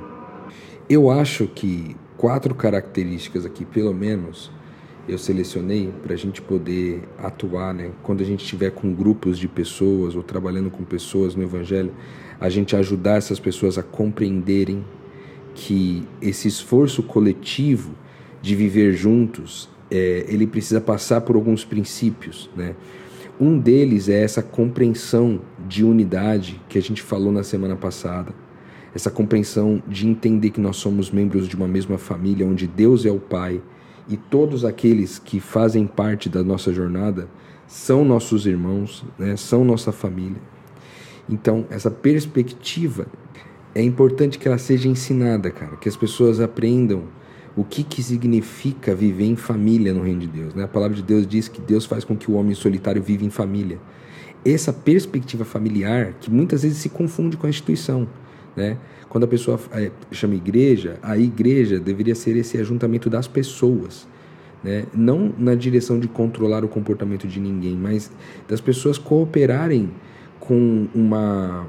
Eu 0.90 1.12
acho 1.12 1.48
que 1.48 1.96
quatro 2.18 2.56
características 2.56 3.46
aqui, 3.46 3.66
pelo 3.66 3.94
menos, 3.94 4.52
eu 5.08 5.18
selecionei 5.18 5.92
para 6.04 6.14
a 6.14 6.18
gente 6.18 6.42
poder 6.42 7.02
atuar, 7.18 7.74
né? 7.74 7.92
Quando 8.04 8.22
a 8.22 8.26
gente 8.26 8.44
estiver 8.44 8.72
com 8.72 8.94
grupos 8.94 9.40
de 9.40 9.48
pessoas 9.48 10.16
ou 10.16 10.22
trabalhando 10.22 10.70
com 10.70 10.84
pessoas 10.84 11.34
no 11.34 11.44
Evangelho, 11.44 11.94
a 12.40 12.50
gente 12.50 12.76
ajudar 12.76 13.16
essas 13.18 13.40
pessoas 13.40 13.78
a 13.78 13.84
compreenderem 13.84 14.84
que 15.56 16.04
esse 16.22 16.48
esforço 16.48 17.02
coletivo 17.02 17.92
de 18.42 18.54
viver 18.54 18.94
juntos, 18.94 19.70
é, 19.90 20.26
ele 20.28 20.46
precisa 20.46 20.82
passar 20.82 21.22
por 21.22 21.36
alguns 21.36 21.64
princípios, 21.64 22.50
né? 22.56 22.76
Um 23.40 23.58
deles 23.58 24.10
é 24.10 24.24
essa 24.24 24.42
compreensão 24.42 25.40
de 25.68 25.84
unidade 25.84 26.60
que 26.68 26.78
a 26.78 26.82
gente 26.82 27.02
falou 27.02 27.32
na 27.32 27.44
semana 27.44 27.76
passada, 27.76 28.34
essa 28.96 29.12
compreensão 29.12 29.82
de 29.88 30.08
entender 30.08 30.50
que 30.50 30.60
nós 30.60 30.78
somos 30.78 31.12
membros 31.12 31.48
de 31.48 31.56
uma 31.56 31.68
mesma 31.68 31.98
família, 31.98 32.46
onde 32.46 32.66
Deus 32.66 33.06
é 33.06 33.12
o 33.12 33.20
Pai 33.20 33.62
e 34.10 34.16
todos 34.16 34.64
aqueles 34.64 35.20
que 35.20 35.40
fazem 35.40 35.86
parte 35.86 36.30
da 36.30 36.44
nossa 36.44 36.74
jornada 36.74 37.28
são 37.68 38.06
nossos 38.06 38.46
irmãos, 38.46 39.04
né? 39.20 39.36
são 39.36 39.66
nossa 39.66 39.92
família. 39.92 40.42
Então, 41.30 41.66
essa 41.70 41.92
perspectiva 41.92 43.08
é 43.76 43.82
importante 43.82 44.40
que 44.40 44.48
ela 44.48 44.58
seja 44.58 44.88
ensinada, 44.88 45.52
cara, 45.52 45.76
que 45.76 45.90
as 45.90 45.98
pessoas 45.98 46.40
aprendam 46.40 47.04
o 47.56 47.64
que, 47.64 47.84
que 47.84 48.02
significa 48.02 48.96
viver 48.96 49.26
em 49.26 49.36
família 49.36 49.94
no 49.94 50.04
reino 50.04 50.22
de 50.22 50.28
Deus. 50.28 50.54
Né? 50.54 50.64
A 50.64 50.68
palavra 50.68 50.96
de 50.96 51.04
Deus 51.04 51.28
diz 51.28 51.48
que 51.48 51.60
Deus 51.60 51.86
faz 51.86 52.04
com 52.04 52.16
que 52.16 52.32
o 52.32 52.36
homem 52.36 52.54
solitário 52.54 53.02
viva 53.02 53.26
em 53.26 53.30
família. 53.30 53.80
Essa 54.46 54.72
perspectiva 54.72 55.44
familiar, 55.44 56.14
que 56.22 56.32
muitas 56.32 56.64
vezes 56.64 56.78
se 56.78 56.90
confunde 56.90 57.36
com 57.36 57.48
a 57.48 57.50
instituição. 57.50 58.08
Né? 58.58 58.76
Quando 59.08 59.26
a 59.26 59.28
pessoa 59.28 59.60
é, 59.72 59.92
chama 60.12 60.34
igreja, 60.34 60.98
a 61.04 61.16
igreja 61.16 61.80
deveria 61.80 62.16
ser 62.16 62.36
esse 62.36 62.58
ajuntamento 62.58 63.08
das 63.08 63.28
pessoas. 63.28 64.08
Né? 64.64 64.86
Não 64.94 65.32
na 65.38 65.54
direção 65.54 66.00
de 66.00 66.08
controlar 66.08 66.66
o 66.66 66.68
comportamento 66.68 67.28
de 67.28 67.40
ninguém, 67.40 67.76
mas 67.76 68.12
das 68.48 68.60
pessoas 68.60 68.98
cooperarem 68.98 69.92
com, 70.40 70.88
uma, 70.96 71.68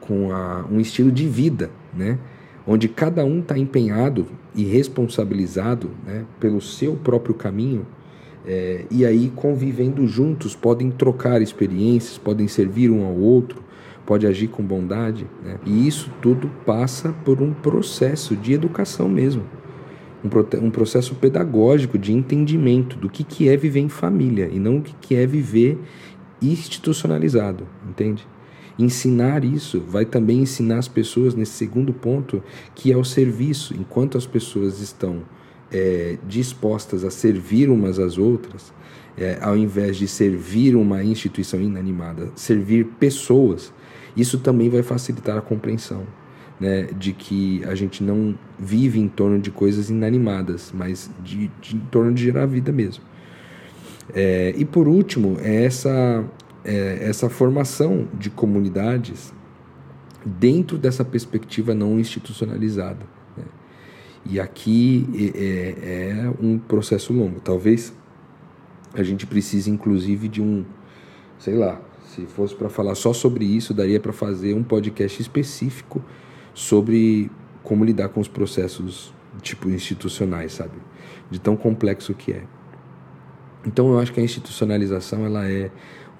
com 0.00 0.32
a, 0.32 0.66
um 0.68 0.80
estilo 0.80 1.12
de 1.12 1.28
vida, 1.28 1.70
né? 1.96 2.18
onde 2.66 2.88
cada 2.88 3.24
um 3.24 3.38
está 3.38 3.56
empenhado 3.56 4.26
e 4.54 4.64
responsabilizado 4.64 5.90
né, 6.04 6.24
pelo 6.40 6.60
seu 6.60 6.96
próprio 6.96 7.34
caminho. 7.34 7.86
É, 8.46 8.84
e 8.90 9.06
aí, 9.06 9.32
convivendo 9.34 10.06
juntos, 10.06 10.54
podem 10.54 10.90
trocar 10.90 11.40
experiências, 11.40 12.18
podem 12.18 12.46
servir 12.46 12.90
um 12.90 13.04
ao 13.04 13.14
outro, 13.14 13.63
pode 14.06 14.26
agir 14.26 14.48
com 14.48 14.62
bondade. 14.62 15.26
Né? 15.42 15.58
E 15.64 15.86
isso 15.86 16.10
tudo 16.20 16.50
passa 16.64 17.14
por 17.24 17.40
um 17.40 17.52
processo 17.52 18.36
de 18.36 18.52
educação 18.52 19.08
mesmo. 19.08 19.42
Um, 20.24 20.66
um 20.66 20.70
processo 20.70 21.14
pedagógico 21.14 21.98
de 21.98 22.12
entendimento 22.12 22.96
do 22.96 23.10
que, 23.10 23.22
que 23.22 23.48
é 23.48 23.56
viver 23.56 23.80
em 23.80 23.88
família 23.88 24.48
e 24.50 24.58
não 24.58 24.78
o 24.78 24.82
que, 24.82 24.94
que 25.00 25.14
é 25.14 25.26
viver 25.26 25.78
institucionalizado, 26.40 27.66
entende? 27.88 28.26
Ensinar 28.78 29.44
isso 29.44 29.80
vai 29.80 30.04
também 30.04 30.40
ensinar 30.40 30.78
as 30.78 30.88
pessoas 30.88 31.34
nesse 31.34 31.52
segundo 31.52 31.92
ponto, 31.92 32.42
que 32.74 32.90
é 32.90 32.96
o 32.96 33.04
serviço. 33.04 33.74
Enquanto 33.74 34.18
as 34.18 34.26
pessoas 34.26 34.80
estão 34.80 35.22
é, 35.70 36.18
dispostas 36.26 37.04
a 37.04 37.10
servir 37.10 37.70
umas 37.70 37.98
às 37.98 38.18
outras, 38.18 38.72
é, 39.16 39.38
ao 39.40 39.56
invés 39.56 39.96
de 39.96 40.08
servir 40.08 40.74
uma 40.74 41.04
instituição 41.04 41.60
inanimada, 41.60 42.32
servir 42.34 42.86
pessoas, 42.98 43.72
isso 44.16 44.38
também 44.38 44.68
vai 44.68 44.82
facilitar 44.82 45.36
a 45.36 45.40
compreensão 45.40 46.06
né, 46.60 46.88
de 46.96 47.12
que 47.12 47.64
a 47.64 47.74
gente 47.74 48.02
não 48.02 48.38
vive 48.58 49.00
em 49.00 49.08
torno 49.08 49.38
de 49.38 49.50
coisas 49.50 49.90
inanimadas, 49.90 50.72
mas 50.74 51.10
de, 51.22 51.50
de 51.60 51.76
em 51.76 51.80
torno 51.80 52.12
de 52.12 52.22
gerar 52.24 52.46
vida 52.46 52.72
mesmo. 52.72 53.02
É, 54.12 54.54
e 54.56 54.64
por 54.64 54.86
último, 54.86 55.38
é 55.40 55.64
essa, 55.64 56.24
é 56.64 56.98
essa 57.08 57.28
formação 57.28 58.08
de 58.14 58.30
comunidades 58.30 59.32
dentro 60.24 60.78
dessa 60.78 61.04
perspectiva 61.04 61.74
não 61.74 61.98
institucionalizada. 61.98 63.04
Né? 63.36 63.44
E 64.26 64.40
aqui 64.40 65.06
é, 65.34 66.22
é 66.28 66.34
um 66.40 66.58
processo 66.58 67.12
longo. 67.12 67.40
Talvez 67.40 67.92
a 68.94 69.02
gente 69.02 69.26
precise, 69.26 69.70
inclusive, 69.70 70.28
de 70.28 70.40
um, 70.40 70.64
sei 71.38 71.56
lá, 71.56 71.80
se 72.14 72.26
fosse 72.26 72.54
para 72.54 72.68
falar 72.68 72.94
só 72.94 73.12
sobre 73.12 73.44
isso, 73.44 73.74
daria 73.74 73.98
para 73.98 74.12
fazer 74.12 74.54
um 74.54 74.62
podcast 74.62 75.20
específico 75.20 76.02
sobre 76.52 77.30
como 77.62 77.84
lidar 77.84 78.08
com 78.10 78.20
os 78.20 78.28
processos 78.28 79.12
tipo 79.42 79.68
institucionais, 79.68 80.52
sabe? 80.52 80.76
De 81.30 81.40
tão 81.40 81.56
complexo 81.56 82.14
que 82.14 82.32
é. 82.32 82.44
Então 83.66 83.90
eu 83.90 83.98
acho 83.98 84.12
que 84.12 84.20
a 84.20 84.22
institucionalização 84.22 85.24
ela 85.24 85.50
é 85.50 85.70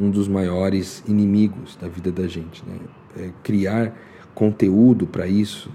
um 0.01 0.11
dos 0.11 0.27
maiores 0.27 1.05
inimigos 1.07 1.77
da 1.77 1.87
vida 1.87 2.11
da 2.11 2.27
gente, 2.27 2.65
né? 2.67 2.77
É 3.17 3.31
criar 3.43 3.97
conteúdo 4.35 5.07
para 5.07 5.29
isso, 5.29 5.71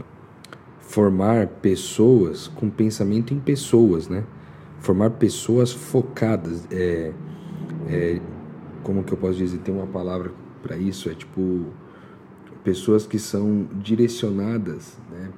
formar 0.80 1.48
pessoas 1.48 2.48
com 2.48 2.70
pensamento 2.70 3.34
em 3.34 3.40
pessoas, 3.40 4.10
né? 4.10 4.26
Formar 4.80 5.12
pessoas 5.12 5.72
focadas, 5.72 6.68
é, 6.72 7.14
é, 7.88 8.20
como 8.84 9.04
que 9.04 9.14
eu 9.14 9.18
posso 9.18 9.38
dizer, 9.38 9.60
tem 9.60 9.74
uma 9.74 9.88
palavra 9.88 10.32
para 10.62 10.78
isso, 10.78 11.10
é 11.10 11.14
tipo 11.14 11.66
pessoas 12.64 13.06
que 13.06 13.18
são 13.18 13.68
direcionadas, 13.82 14.98
né? 15.10 15.30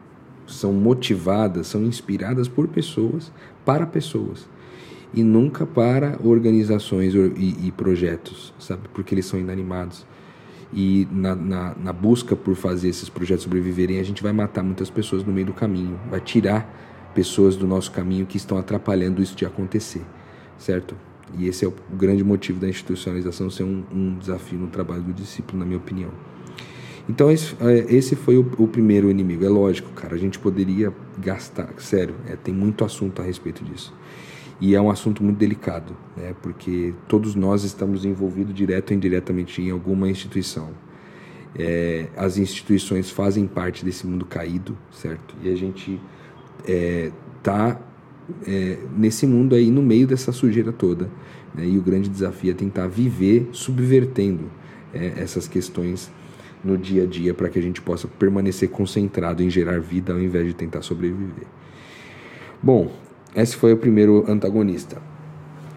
são 0.48 0.74
motivadas, 0.74 1.68
são 1.68 1.84
inspiradas 1.84 2.48
por 2.48 2.68
pessoas, 2.68 3.32
para 3.64 3.86
pessoas 3.86 4.50
e 5.14 5.24
nunca 5.24 5.66
para 5.66 6.18
organizações 6.24 7.14
e, 7.14 7.68
e 7.68 7.72
projetos, 7.72 8.54
sabe? 8.58 8.84
Porque 8.94 9.14
eles 9.14 9.26
são 9.26 9.40
inanimados. 9.40 10.06
E 10.74 11.06
na, 11.12 11.36
na, 11.36 11.76
na, 11.76 11.94
busca 11.94 12.34
por 12.34 12.56
fazer 12.56 12.88
esses 12.88 13.10
projetos 13.10 13.44
sobreviverem, 13.44 14.00
a 14.00 14.04
gente 14.04 14.24
vai 14.24 14.32
matar 14.32 14.64
muitas 14.64 14.90
pessoas 14.90 15.22
no 15.24 15.34
meio 15.34 15.48
do 15.48 15.54
caminho, 15.54 16.00
vai 16.10 16.22
tirar 16.22 17.12
pessoas 17.14 17.58
do 17.58 17.68
nosso 17.68 17.92
caminho 17.92 18.26
que 18.26 18.38
estão 18.38 18.58
atrapalhando 18.58 19.22
isso 19.22 19.36
de 19.36 19.46
acontecer, 19.46 20.02
certo? 20.58 20.96
E 21.38 21.48
esse 21.48 21.66
é 21.66 21.68
o 21.68 21.74
grande 21.94 22.24
motivo 22.24 22.60
da 22.60 22.68
institucionalização 22.68 23.50
ser 23.50 23.64
um, 23.64 23.84
um 23.92 24.18
desafio 24.18 24.60
no 24.60 24.68
trabalho 24.68 25.02
do 25.02 25.14
discípulo, 25.14 25.60
na 25.60 25.66
minha 25.66 25.78
opinião. 25.78 26.12
Então, 27.10 27.32
esse, 27.32 27.56
é, 27.60 27.94
esse 27.94 28.16
foi 28.16 28.38
o, 28.38 28.52
o, 28.58 28.68
primeiro 28.68 29.10
inimigo. 29.10 29.44
É 29.44 29.50
lógico, 29.50 29.90
cara, 29.92 30.16
a 30.16 30.18
gente 30.18 30.40
poderia 30.40 30.94
gastar, 31.18 31.74
sério, 31.78 32.16
é, 32.28 32.36
tem 32.36 32.54
muito 32.54 32.86
assunto 32.86 33.22
a 33.22 33.26
respeito 33.26 33.64
disso. 33.64 33.94
E 34.60 34.76
é 34.76 34.82
um 34.82 34.92
assunto 34.92 35.24
muito 35.24 35.38
delicado, 35.38 35.98
né, 36.16 36.36
porque 36.42 36.94
todos 37.08 37.34
nós 37.34 37.64
estamos 37.64 38.06
envolvidos 38.06 38.54
direto 38.54 38.92
ou 38.92 38.98
indiretamente 38.98 39.60
em 39.62 39.72
alguma 39.72 40.08
instituição. 40.08 40.70
É, 41.58 42.08
as 42.16 42.38
instituições 42.38 43.10
fazem 43.10 43.48
parte 43.48 43.84
desse 43.84 44.06
mundo 44.06 44.24
caído, 44.24 44.78
certo? 44.92 45.36
E 45.42 45.50
a 45.50 45.56
gente 45.56 46.00
está 46.66 47.70
é, 47.70 47.91
é, 48.46 48.78
nesse 48.98 49.26
mundo 49.26 49.56
aí, 49.56 49.70
no 49.70 49.82
meio 49.82 50.08
dessa 50.08 50.32
sujeira 50.32 50.72
toda. 50.72 51.10
Né? 51.54 51.68
E 51.68 51.78
o 51.78 51.82
grande 51.82 52.10
desafio 52.10 52.52
é 52.52 52.54
tentar 52.54 52.88
viver 52.88 53.50
subvertendo 53.52 54.46
é, 54.94 55.14
essas 55.18 55.48
questões 55.48 56.12
no 56.64 56.78
dia 56.78 57.04
a 57.04 57.06
dia 57.06 57.34
para 57.34 57.50
que 57.50 57.58
a 57.58 57.62
gente 57.62 57.82
possa 57.82 58.08
permanecer 58.08 58.70
concentrado 58.70 59.42
em 59.42 59.50
gerar 59.50 59.80
vida 59.80 60.14
ao 60.14 60.20
invés 60.20 60.48
de 60.48 60.54
tentar 60.54 60.82
sobreviver. 60.82 61.48
Bom, 62.62 62.92
esse 63.36 63.56
foi 63.56 63.74
o 63.74 63.78
primeiro 63.78 64.26
antagonista. 64.28 65.02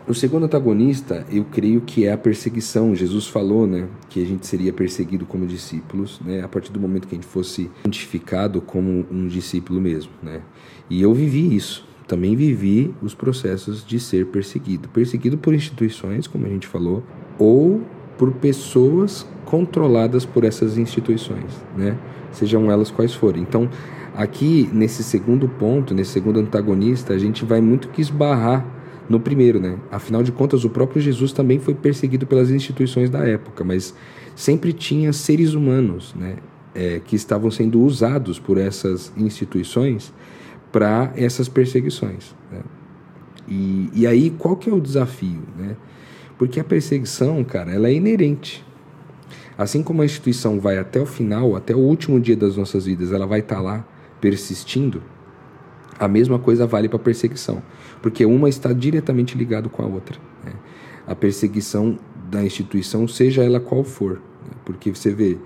O 0.06 0.12
segundo 0.12 0.44
antagonista, 0.44 1.26
eu 1.32 1.46
creio 1.46 1.80
que 1.80 2.04
é 2.04 2.12
a 2.12 2.18
perseguição. 2.18 2.94
Jesus 2.94 3.26
falou, 3.26 3.66
né, 3.66 3.88
que 4.10 4.22
a 4.22 4.26
gente 4.26 4.46
seria 4.46 4.70
perseguido 4.70 5.24
como 5.24 5.46
discípulos, 5.46 6.20
né, 6.20 6.42
a 6.42 6.48
partir 6.48 6.70
do 6.70 6.78
momento 6.78 7.08
que 7.08 7.14
a 7.14 7.18
gente 7.18 7.26
fosse 7.26 7.70
identificado 7.80 8.60
como 8.60 9.06
um 9.10 9.26
discípulo 9.26 9.80
mesmo, 9.80 10.12
né. 10.22 10.42
E 10.90 11.00
eu 11.00 11.14
vivi 11.14 11.56
isso 11.56 11.86
também 12.06 12.36
vivi 12.36 12.94
os 13.02 13.14
processos 13.14 13.84
de 13.84 13.98
ser 13.98 14.26
perseguido. 14.26 14.88
Perseguido 14.88 15.38
por 15.38 15.54
instituições, 15.54 16.26
como 16.26 16.46
a 16.46 16.48
gente 16.48 16.66
falou, 16.66 17.02
ou 17.38 17.82
por 18.18 18.32
pessoas 18.32 19.26
controladas 19.44 20.24
por 20.24 20.44
essas 20.44 20.78
instituições, 20.78 21.52
né? 21.76 21.96
Sejam 22.32 22.70
elas 22.70 22.90
quais 22.90 23.14
forem. 23.14 23.42
Então, 23.42 23.68
aqui 24.14 24.68
nesse 24.72 25.02
segundo 25.02 25.48
ponto, 25.48 25.94
nesse 25.94 26.12
segundo 26.12 26.40
antagonista, 26.40 27.12
a 27.12 27.18
gente 27.18 27.44
vai 27.44 27.60
muito 27.60 27.88
que 27.88 28.00
esbarrar 28.00 28.66
no 29.08 29.20
primeiro, 29.20 29.60
né? 29.60 29.78
Afinal 29.90 30.22
de 30.22 30.32
contas, 30.32 30.64
o 30.64 30.70
próprio 30.70 31.00
Jesus 31.00 31.32
também 31.32 31.58
foi 31.58 31.74
perseguido 31.74 32.26
pelas 32.26 32.50
instituições 32.50 33.10
da 33.10 33.26
época, 33.26 33.64
mas 33.64 33.94
sempre 34.34 34.72
tinha 34.72 35.12
seres 35.12 35.54
humanos, 35.54 36.14
né? 36.14 36.36
É, 36.74 37.00
que 37.04 37.14
estavam 37.14 37.52
sendo 37.52 37.80
usados 37.80 38.40
por 38.40 38.58
essas 38.58 39.12
instituições 39.16 40.12
para 40.74 41.12
essas 41.14 41.48
perseguições. 41.48 42.34
Né? 42.50 42.58
E, 43.46 43.90
e 43.94 44.06
aí, 44.08 44.30
qual 44.30 44.56
que 44.56 44.68
é 44.68 44.72
o 44.72 44.80
desafio, 44.80 45.44
né? 45.56 45.76
Porque 46.36 46.58
a 46.58 46.64
perseguição, 46.64 47.44
cara, 47.44 47.72
ela 47.72 47.86
é 47.86 47.92
inerente. 47.92 48.66
Assim 49.56 49.84
como 49.84 50.02
a 50.02 50.04
instituição 50.04 50.58
vai 50.58 50.76
até 50.76 51.00
o 51.00 51.06
final, 51.06 51.54
até 51.54 51.76
o 51.76 51.78
último 51.78 52.18
dia 52.18 52.36
das 52.36 52.56
nossas 52.56 52.86
vidas, 52.86 53.12
ela 53.12 53.24
vai 53.24 53.38
estar 53.38 53.54
tá 53.54 53.62
lá 53.62 53.86
persistindo, 54.20 55.00
a 55.96 56.08
mesma 56.08 56.40
coisa 56.40 56.66
vale 56.66 56.88
para 56.88 56.96
a 56.96 57.02
perseguição, 57.02 57.62
porque 58.02 58.26
uma 58.26 58.48
está 58.48 58.72
diretamente 58.72 59.38
ligado 59.38 59.70
com 59.70 59.80
a 59.80 59.86
outra. 59.86 60.18
Né? 60.44 60.54
A 61.06 61.14
perseguição 61.14 62.00
da 62.28 62.42
instituição, 62.42 63.06
seja 63.06 63.44
ela 63.44 63.60
qual 63.60 63.84
for, 63.84 64.14
né? 64.14 64.56
porque 64.64 64.90
você 64.90 65.14
vê, 65.14 65.38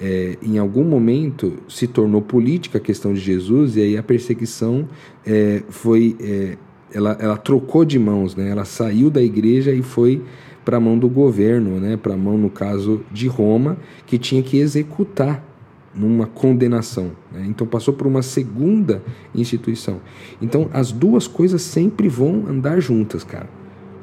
é, 0.00 0.36
em 0.42 0.58
algum 0.58 0.84
momento 0.84 1.54
se 1.68 1.86
tornou 1.86 2.20
política 2.20 2.78
a 2.78 2.80
questão 2.80 3.14
de 3.14 3.20
Jesus 3.20 3.76
e 3.76 3.80
aí 3.80 3.96
a 3.96 4.02
perseguição 4.02 4.88
é, 5.26 5.62
foi, 5.68 6.16
é, 6.20 6.56
ela, 6.92 7.16
ela 7.20 7.36
trocou 7.36 7.84
de 7.84 7.98
mãos, 7.98 8.34
né? 8.34 8.50
Ela 8.50 8.64
saiu 8.64 9.10
da 9.10 9.22
igreja 9.22 9.72
e 9.72 9.82
foi 9.82 10.22
para 10.64 10.78
a 10.78 10.80
mão 10.80 10.98
do 10.98 11.08
governo, 11.08 11.78
né? 11.78 11.96
Para 11.96 12.14
a 12.14 12.16
mão 12.16 12.36
no 12.36 12.50
caso 12.50 13.02
de 13.12 13.28
Roma, 13.28 13.76
que 14.06 14.18
tinha 14.18 14.42
que 14.42 14.58
executar 14.58 15.44
numa 15.94 16.26
condenação. 16.26 17.12
Né? 17.30 17.44
Então 17.48 17.66
passou 17.66 17.94
por 17.94 18.06
uma 18.06 18.22
segunda 18.22 19.02
instituição. 19.34 20.00
Então 20.42 20.68
as 20.72 20.90
duas 20.90 21.28
coisas 21.28 21.62
sempre 21.62 22.08
vão 22.08 22.46
andar 22.48 22.80
juntas, 22.80 23.22
cara. 23.22 23.48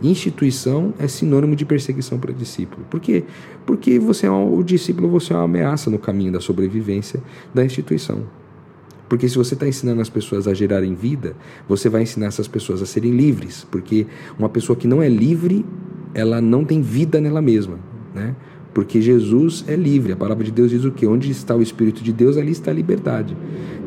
Instituição 0.02 0.94
é 0.98 1.08
sinônimo 1.08 1.56
de 1.56 1.66
perseguição 1.66 2.18
para 2.18 2.34
discípulo. 2.34 2.86
Por 2.90 3.00
quê? 3.00 3.24
Porque 3.66 4.00
você 4.00 4.26
é 4.26 4.32
um, 4.32 4.58
o 4.58 4.64
discípulo 4.64 5.08
você 5.08 5.34
é 5.34 5.36
uma 5.36 5.44
ameaça 5.44 5.90
no 5.90 6.00
caminho 6.00 6.32
da 6.32 6.40
sobrevivência 6.40 7.22
da 7.54 7.64
instituição. 7.64 8.24
Porque 9.08 9.28
se 9.28 9.38
você 9.38 9.54
está 9.54 9.68
ensinando 9.68 10.02
as 10.02 10.10
pessoas 10.10 10.48
a 10.48 10.54
gerarem 10.54 10.96
vida, 10.96 11.36
você 11.68 11.90
vai 11.90 12.02
ensinar 12.02 12.28
essas 12.28 12.48
pessoas 12.48 12.82
a 12.82 12.86
serem 12.86 13.12
livres. 13.12 13.68
Porque 13.70 14.08
uma 14.40 14.48
pessoa 14.48 14.76
que 14.76 14.88
não 14.88 15.04
é 15.04 15.10
livre, 15.10 15.66
ela 16.14 16.42
não 16.42 16.64
tem 16.64 16.82
vida 16.82 17.20
nela 17.20 17.42
mesma. 17.42 17.78
Né? 18.16 18.36
Porque 18.74 19.02
Jesus 19.02 19.66
é 19.68 19.76
livre. 19.76 20.14
A 20.14 20.16
palavra 20.16 20.44
de 20.44 20.52
Deus 20.52 20.72
diz 20.72 20.86
o 20.86 20.92
quê? 20.92 21.06
Onde 21.06 21.30
está 21.30 21.54
o 21.56 21.62
Espírito 21.62 22.02
de 22.02 22.14
Deus, 22.14 22.38
ali 22.38 22.52
está 22.52 22.72
a 22.72 22.74
liberdade. 22.74 23.36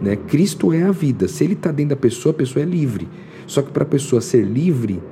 Né? 0.02 0.14
Cristo 0.14 0.72
é 0.72 0.82
a 0.82 0.92
vida. 0.92 1.26
Se 1.26 1.42
ele 1.42 1.54
está 1.54 1.72
dentro 1.72 1.96
da 1.96 2.00
pessoa, 2.00 2.32
a 2.32 2.36
pessoa 2.36 2.62
é 2.62 2.66
livre. 2.66 3.08
Só 3.46 3.62
que 3.62 3.72
para 3.72 3.82
a 3.82 3.86
pessoa 3.86 4.20
ser 4.20 4.44
livre, 4.44 5.02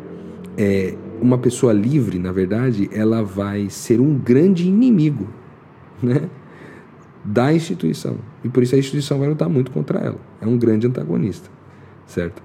é, 0.56 0.94
uma 1.21 1.38
pessoa 1.38 1.73
livre, 1.73 2.18
na 2.18 2.32
verdade, 2.32 2.88
ela 2.92 3.23
vai 3.23 3.71
ser 3.71 4.00
um 4.00 4.18
grande 4.18 4.66
inimigo 4.66 5.28
né, 6.02 6.28
da 7.25 7.52
instituição. 7.52 8.18
E 8.44 8.49
por 8.49 8.62
isso 8.62 8.75
a 8.75 8.78
instituição 8.78 9.18
vai 9.18 9.28
lutar 9.28 9.49
muito 9.49 9.71
contra 9.71 9.99
ela. 9.99 10.18
É 10.40 10.47
um 10.47 10.59
grande 10.59 10.87
antagonista, 10.87 11.49
certo? 12.06 12.42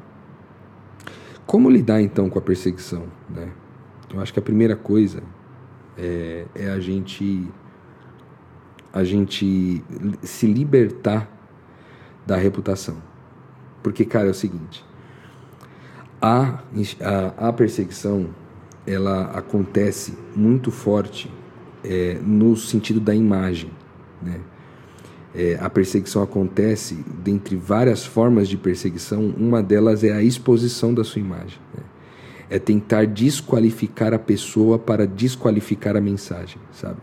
Como 1.46 1.70
lidar 1.70 2.02
então 2.02 2.30
com 2.30 2.38
a 2.38 2.42
perseguição? 2.42 3.04
Né? 3.30 3.50
Eu 4.14 4.22
acho 4.22 4.34
que 4.34 4.40
a 4.40 4.42
primeira 4.42 4.76
coisa 4.76 5.24
é, 5.98 6.46
é 6.54 6.70
a 6.70 6.80
gente 6.80 7.48
a 8.94 9.04
gente 9.04 9.84
se 10.24 10.48
libertar 10.48 11.30
da 12.26 12.36
reputação. 12.36 12.98
Porque, 13.84 14.04
cara, 14.04 14.28
é 14.28 14.32
o 14.32 14.34
seguinte: 14.34 14.84
a, 16.22 16.60
a, 17.02 17.50
a 17.50 17.54
perseguição 17.54 18.30
ela 18.86 19.24
acontece 19.32 20.18
muito 20.36 20.72
forte 20.72 21.30
é, 21.84 22.20
no 22.24 22.56
sentido 22.56 23.00
da 23.00 23.14
imagem. 23.14 23.70
Né? 24.22 24.40
É, 25.36 25.58
a 25.60 25.70
perseguição 25.70 26.24
acontece, 26.24 26.96
dentre 27.24 27.56
várias 27.56 28.06
formas 28.06 28.48
de 28.48 28.58
perseguição, 28.58 29.34
uma 29.38 29.62
delas 29.62 30.04
é 30.04 30.14
a 30.14 30.24
exposição 30.24 30.94
da 30.94 31.04
sua 31.04 31.20
imagem. 31.20 31.60
Né? 31.76 31.84
É 32.50 32.58
tentar 32.58 33.06
desqualificar 33.06 34.14
a 34.14 34.20
pessoa 34.20 34.80
para 34.80 35.06
desqualificar 35.06 35.98
a 35.98 36.02
mensagem, 36.02 36.58
sabe? 36.72 37.00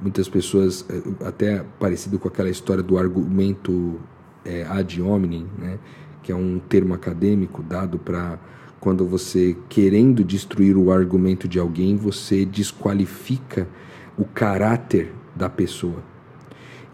Muitas 0.00 0.28
pessoas, 0.28 0.86
é, 0.88 1.26
até 1.26 1.64
parecido 1.78 2.20
com 2.20 2.28
aquela 2.28 2.48
história 2.48 2.82
do 2.82 2.96
argumento 2.96 3.98
é, 4.44 4.64
ad 4.64 5.02
hominem, 5.02 5.46
né? 5.58 5.78
Que 6.24 6.32
é 6.32 6.34
um 6.34 6.58
termo 6.58 6.94
acadêmico 6.94 7.62
dado 7.62 7.98
para 7.98 8.38
quando 8.80 9.06
você, 9.06 9.56
querendo 9.68 10.24
destruir 10.24 10.76
o 10.76 10.90
argumento 10.90 11.46
de 11.46 11.58
alguém, 11.58 11.96
você 11.96 12.44
desqualifica 12.44 13.68
o 14.16 14.24
caráter 14.24 15.12
da 15.36 15.50
pessoa. 15.50 16.02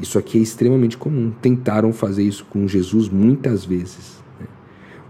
Isso 0.01 0.19
aqui 0.19 0.39
é 0.39 0.41
extremamente 0.41 0.97
comum. 0.97 1.33
Tentaram 1.41 1.93
fazer 1.93 2.25
isso 2.25 2.45
com 2.45 2.67
Jesus 2.67 3.09
muitas 3.09 3.65
vezes. 3.65 4.23
Né? 4.39 4.47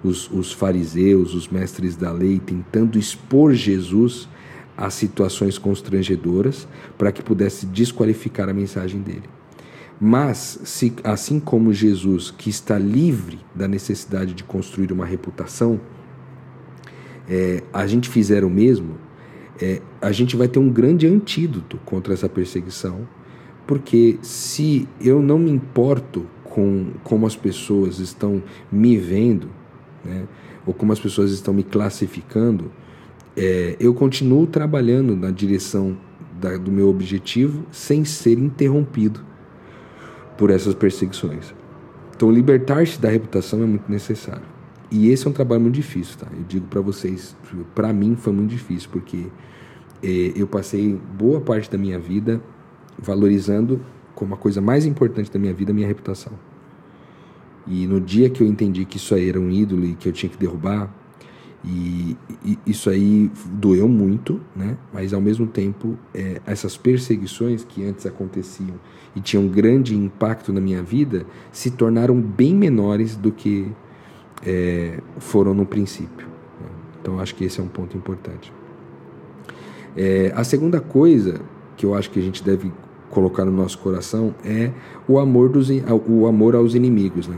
Os, 0.05 0.31
os 0.31 0.53
fariseus, 0.53 1.35
os 1.35 1.49
mestres 1.49 1.97
da 1.97 2.13
lei, 2.13 2.39
tentando 2.39 2.99
expor 2.99 3.55
Jesus 3.55 4.29
a 4.77 4.91
situações 4.91 5.57
constrangedoras 5.57 6.69
para 6.99 7.13
que 7.13 7.23
pudesse 7.23 7.67
desqualificar 7.67 8.49
a 8.49 8.55
mensagem 8.55 9.01
dele. 9.01 9.40
Mas, 10.03 10.59
se, 10.65 10.95
assim 11.05 11.39
como 11.39 11.75
Jesus, 11.75 12.31
que 12.31 12.49
está 12.49 12.79
livre 12.79 13.39
da 13.55 13.69
necessidade 13.69 14.33
de 14.33 14.43
construir 14.43 14.91
uma 14.93 15.05
reputação, 15.05 15.79
é, 17.29 17.63
a 17.71 17.87
gente 17.87 18.09
fizer 18.09 18.43
o 18.43 18.49
mesmo, 18.49 18.95
é, 19.61 19.83
a 20.01 20.11
gente 20.11 20.37
vai 20.37 20.49
ter 20.49 20.59
um 20.59 20.71
grande 20.71 21.07
antídoto 21.07 21.79
contra 21.85 22.15
essa 22.15 22.31
perseguição, 22.31 23.07
porque 23.67 24.19
se 24.23 24.89
eu 24.99 25.21
não 25.21 25.39
me 25.39 25.51
importo 25.51 26.27
com 26.45 26.93
como 27.05 27.27
as 27.27 27.37
pessoas 27.37 27.99
estão 27.99 28.43
me 28.73 28.97
vendo, 28.97 29.51
né, 30.03 30.27
ou 30.67 30.73
como 30.73 30.93
as 30.93 30.99
pessoas 30.99 31.31
estão 31.31 31.53
me 31.53 31.63
classificando, 31.63 32.73
é, 33.37 33.77
eu 33.79 33.93
continuo 33.93 34.47
trabalhando 34.47 35.15
na 35.15 35.31
direção 35.31 35.97
da, 36.41 36.57
do 36.57 36.73
meu 36.73 36.89
objetivo 36.89 37.67
sem 37.71 38.03
ser 38.03 38.39
interrompido 38.39 39.29
por 40.41 40.49
essas 40.49 40.75
perseguições. 40.75 41.55
Então, 42.17 42.33
libertar-se 42.33 42.99
da 42.99 43.11
reputação 43.11 43.63
é 43.63 43.67
muito 43.67 43.93
necessário. 43.93 44.47
E 44.91 45.11
esse 45.11 45.27
é 45.27 45.31
um 45.31 45.35
trabalho 45.35 45.61
muito 45.61 45.75
difícil, 45.75 46.17
tá? 46.17 46.27
Eu 46.33 46.43
digo 46.49 46.67
para 46.67 46.81
vocês, 46.81 47.37
para 47.75 47.93
mim 47.93 48.17
foi 48.17 48.33
muito 48.33 48.49
difícil, 48.49 48.89
porque 48.91 49.27
eh, 50.03 50.33
eu 50.35 50.47
passei 50.47 50.99
boa 51.19 51.43
parte 51.43 51.71
da 51.71 51.77
minha 51.77 51.99
vida 51.99 52.41
valorizando 52.99 53.83
como 54.15 54.33
a 54.33 54.37
coisa 54.39 54.63
mais 54.63 54.87
importante 54.87 55.31
da 55.31 55.39
minha 55.39 55.53
vida 55.53 55.73
a 55.73 55.75
minha 55.75 55.87
reputação. 55.87 56.33
E 57.67 57.87
no 57.87 58.01
dia 58.01 58.31
que 58.31 58.43
eu 58.43 58.47
entendi 58.47 58.87
que 58.87 58.97
isso 58.97 59.15
aí 59.15 59.29
era 59.29 59.39
um 59.39 59.51
ídolo 59.51 59.85
e 59.85 59.95
que 59.95 60.09
eu 60.09 60.13
tinha 60.13 60.31
que 60.31 60.39
derrubar, 60.39 60.91
e, 61.65 62.17
e, 62.45 62.59
isso 62.67 62.89
aí 62.89 63.31
doeu 63.53 63.87
muito, 63.87 64.41
né? 64.57 64.77
mas 64.93 65.13
ao 65.13 65.21
mesmo 65.21 65.47
tempo, 65.47 65.99
é, 66.15 66.41
essas 66.47 66.77
perseguições 66.77 67.65
que 67.65 67.85
antes 67.85 68.07
aconteciam 68.07 68.75
e 69.15 69.21
tinham 69.21 69.47
grande 69.47 69.95
impacto 69.95 70.53
na 70.53 70.61
minha 70.61 70.83
vida 70.83 71.27
se 71.53 71.71
tornaram 71.71 72.19
bem 72.19 72.55
menores 72.55 73.17
do 73.17 73.31
que 73.31 73.71
é, 74.45 75.01
foram 75.19 75.53
no 75.53 75.67
princípio. 75.67 76.27
Né? 76.61 76.69
Então, 77.01 77.21
acho 77.21 77.35
que 77.35 77.45
esse 77.45 77.61
é 77.61 77.63
um 77.63 77.69
ponto 77.69 77.97
importante. 77.97 78.53
É, 79.95 80.33
a 80.35 80.45
segunda 80.45 80.81
coisa 80.81 81.41
que 81.77 81.85
eu 81.85 81.95
acho 81.95 82.11
que 82.11 82.19
a 82.19 82.23
gente 82.23 82.43
deve 82.43 82.73
colocar 83.11 83.45
no 83.45 83.53
nosso 83.53 83.79
coração 83.79 84.35
é 84.45 84.71
o 85.07 85.19
amor, 85.19 85.51
dos, 85.51 85.69
o 86.09 86.27
amor 86.27 86.55
aos 86.55 86.75
inimigos. 86.75 87.29
Né? 87.29 87.37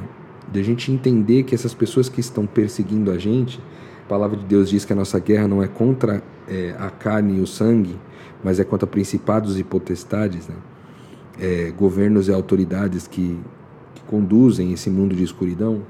De 0.52 0.60
a 0.60 0.62
gente 0.62 0.92
entender 0.92 1.42
que 1.42 1.54
essas 1.54 1.74
pessoas 1.74 2.08
que 2.08 2.20
estão 2.20 2.46
perseguindo 2.46 3.10
a 3.10 3.18
gente 3.18 3.60
a 4.04 4.08
palavra 4.08 4.36
de 4.36 4.44
Deus 4.44 4.68
diz 4.68 4.84
que 4.84 4.92
a 4.92 4.96
nossa 4.96 5.18
guerra 5.18 5.48
não 5.48 5.62
é 5.62 5.68
contra 5.68 6.22
é, 6.48 6.74
a 6.78 6.90
carne 6.90 7.38
e 7.38 7.40
o 7.40 7.46
sangue, 7.46 7.96
mas 8.42 8.58
é 8.58 8.64
contra 8.64 8.86
principados 8.86 9.58
e 9.58 9.64
potestades, 9.64 10.48
né? 10.48 10.56
é, 11.38 11.72
governos 11.76 12.28
e 12.28 12.32
autoridades 12.32 13.06
que, 13.06 13.38
que 13.94 14.02
conduzem 14.06 14.72
esse 14.72 14.90
mundo 14.90 15.14
de 15.14 15.22
escuridão. 15.22 15.82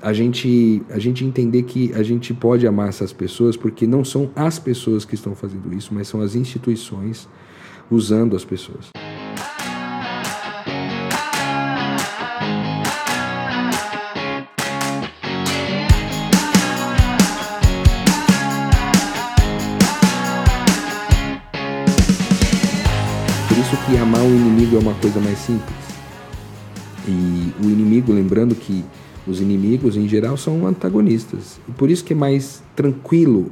A 0.00 0.12
gente, 0.12 0.82
a 0.90 0.98
gente 0.98 1.24
entender 1.24 1.62
que 1.64 1.92
a 1.94 2.02
gente 2.02 2.32
pode 2.32 2.66
amar 2.66 2.88
essas 2.88 3.12
pessoas 3.12 3.56
porque 3.56 3.86
não 3.86 4.04
são 4.04 4.30
as 4.36 4.58
pessoas 4.58 5.04
que 5.04 5.14
estão 5.14 5.34
fazendo 5.34 5.72
isso, 5.74 5.92
mas 5.92 6.06
são 6.06 6.20
as 6.20 6.34
instituições 6.34 7.28
usando 7.90 8.36
as 8.36 8.44
pessoas. 8.44 8.90
Que 23.86 23.96
amar 23.96 24.20
o 24.20 24.28
inimigo 24.28 24.76
é 24.76 24.80
uma 24.80 24.94
coisa 24.94 25.20
mais 25.20 25.38
simples. 25.38 25.76
E 27.06 27.52
o 27.64 27.70
inimigo, 27.70 28.12
lembrando 28.12 28.54
que 28.54 28.84
Os 29.26 29.40
inimigos, 29.40 29.96
em 29.96 30.06
geral, 30.06 30.36
são 30.36 30.64
antagonistas. 30.66 31.60
E 31.68 31.72
por 31.72 31.90
isso 31.90 32.04
que 32.04 32.12
é 32.12 32.16
mais 32.16 32.62
tranquilo 32.76 33.50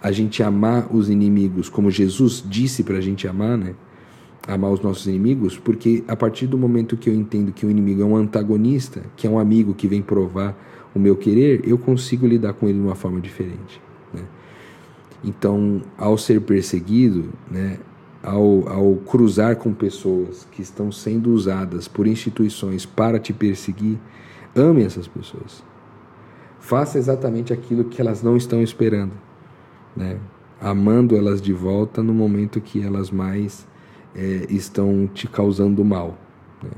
a 0.00 0.12
gente 0.12 0.42
amar 0.42 0.86
os 0.94 1.10
inimigos, 1.10 1.68
como 1.68 1.90
Jesus 1.90 2.44
disse 2.48 2.84
para 2.84 2.98
a 2.98 3.00
gente 3.00 3.26
amar, 3.26 3.58
né? 3.58 3.74
Amar 4.46 4.70
os 4.70 4.80
nossos 4.80 5.06
inimigos, 5.06 5.58
porque 5.58 6.02
a 6.08 6.16
partir 6.16 6.46
do 6.46 6.56
momento 6.56 6.96
que 6.96 7.10
eu 7.10 7.14
entendo 7.14 7.52
que 7.52 7.66
o 7.66 7.70
inimigo 7.70 8.02
é 8.02 8.04
um 8.04 8.16
antagonista, 8.16 9.02
que 9.16 9.26
é 9.26 9.30
um 9.30 9.38
amigo 9.38 9.74
que 9.74 9.86
vem 9.86 10.00
provar 10.00 10.56
o 10.94 10.98
meu 10.98 11.16
querer, 11.16 11.60
eu 11.66 11.76
consigo 11.76 12.26
lidar 12.26 12.54
com 12.54 12.66
ele 12.66 12.78
de 12.78 12.84
uma 12.84 12.94
forma 12.94 13.20
diferente. 13.20 13.80
Né? 14.14 14.22
Então, 15.22 15.82
ao 15.98 16.16
ser 16.16 16.40
perseguido, 16.40 17.28
né, 17.50 17.78
ao, 18.22 18.68
ao 18.68 18.96
cruzar 18.96 19.56
com 19.56 19.72
pessoas 19.72 20.46
que 20.50 20.62
estão 20.62 20.92
sendo 20.92 21.32
usadas 21.32 21.88
por 21.88 22.06
instituições 22.06 22.84
para 22.84 23.18
te 23.18 23.32
perseguir, 23.32 23.98
ame 24.54 24.84
essas 24.84 25.08
pessoas. 25.08 25.64
Faça 26.58 26.98
exatamente 26.98 27.52
aquilo 27.52 27.84
que 27.84 28.00
elas 28.00 28.22
não 28.22 28.36
estão 28.36 28.62
esperando, 28.62 29.12
né? 29.96 30.18
amando 30.60 31.16
elas 31.16 31.40
de 31.40 31.52
volta 31.52 32.02
no 32.02 32.12
momento 32.12 32.60
que 32.60 32.82
elas 32.82 33.10
mais 33.10 33.66
é, 34.14 34.46
estão 34.50 35.08
te 35.12 35.26
causando 35.26 35.82
mal. 35.82 36.18
Né? 36.62 36.70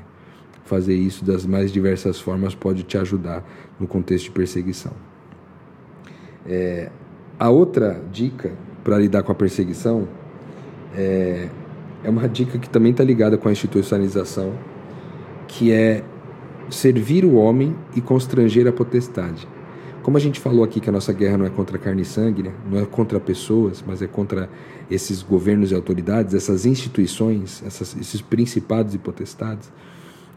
Fazer 0.65 0.95
isso 0.95 1.25
das 1.25 1.45
mais 1.45 1.73
diversas 1.73 2.21
formas 2.21 2.55
pode 2.55 2.85
te 2.85 2.97
ajudar 2.97 3.45
no 3.81 3.89
contexto 3.89 4.27
de 4.27 4.31
perseguição. 4.31 4.93
É, 6.47 6.91
a 7.39 7.51
outra 7.51 8.01
dica 8.13 8.53
para 8.85 8.99
lidar 8.99 9.25
com 9.25 9.33
a 9.33 9.35
perseguição 9.35 10.07
é, 10.97 11.49
é 12.05 12.11
uma 12.11 12.29
dica 12.29 12.59
que 12.59 12.69
também 12.69 12.93
está 12.93 13.05
ligada 13.05 13.39
com 13.39 13.49
a 13.49 13.53
institucionalização, 13.53 14.53
que 15.47 15.73
é 15.73 16.03
servir 16.71 17.25
o 17.25 17.35
homem 17.35 17.77
e 17.95 18.01
constranger 18.01 18.67
a 18.67 18.73
potestade. 18.73 19.47
Como 20.03 20.17
a 20.17 20.21
gente 20.21 20.41
falou 20.41 20.65
aqui 20.65 20.81
que 20.81 20.89
a 20.89 20.93
nossa 20.93 21.13
guerra 21.13 21.39
não 21.39 21.47
é 21.47 21.51
contra 21.51 21.79
carne 21.79 22.03
e 22.03 22.05
sangue, 22.05 22.43
né? 22.43 22.53
não 22.69 22.81
é 22.81 22.85
contra 22.85 23.21
pessoas, 23.21 23.85
mas 23.87 24.03
é 24.03 24.07
contra 24.07 24.51
esses 24.91 25.23
governos 25.23 25.71
e 25.71 25.75
autoridades, 25.75 26.35
essas 26.35 26.67
instituições, 26.67 27.63
essas, 27.65 27.97
esses 27.97 28.21
principados 28.21 28.95
e 28.95 28.99
potestades, 28.99 29.71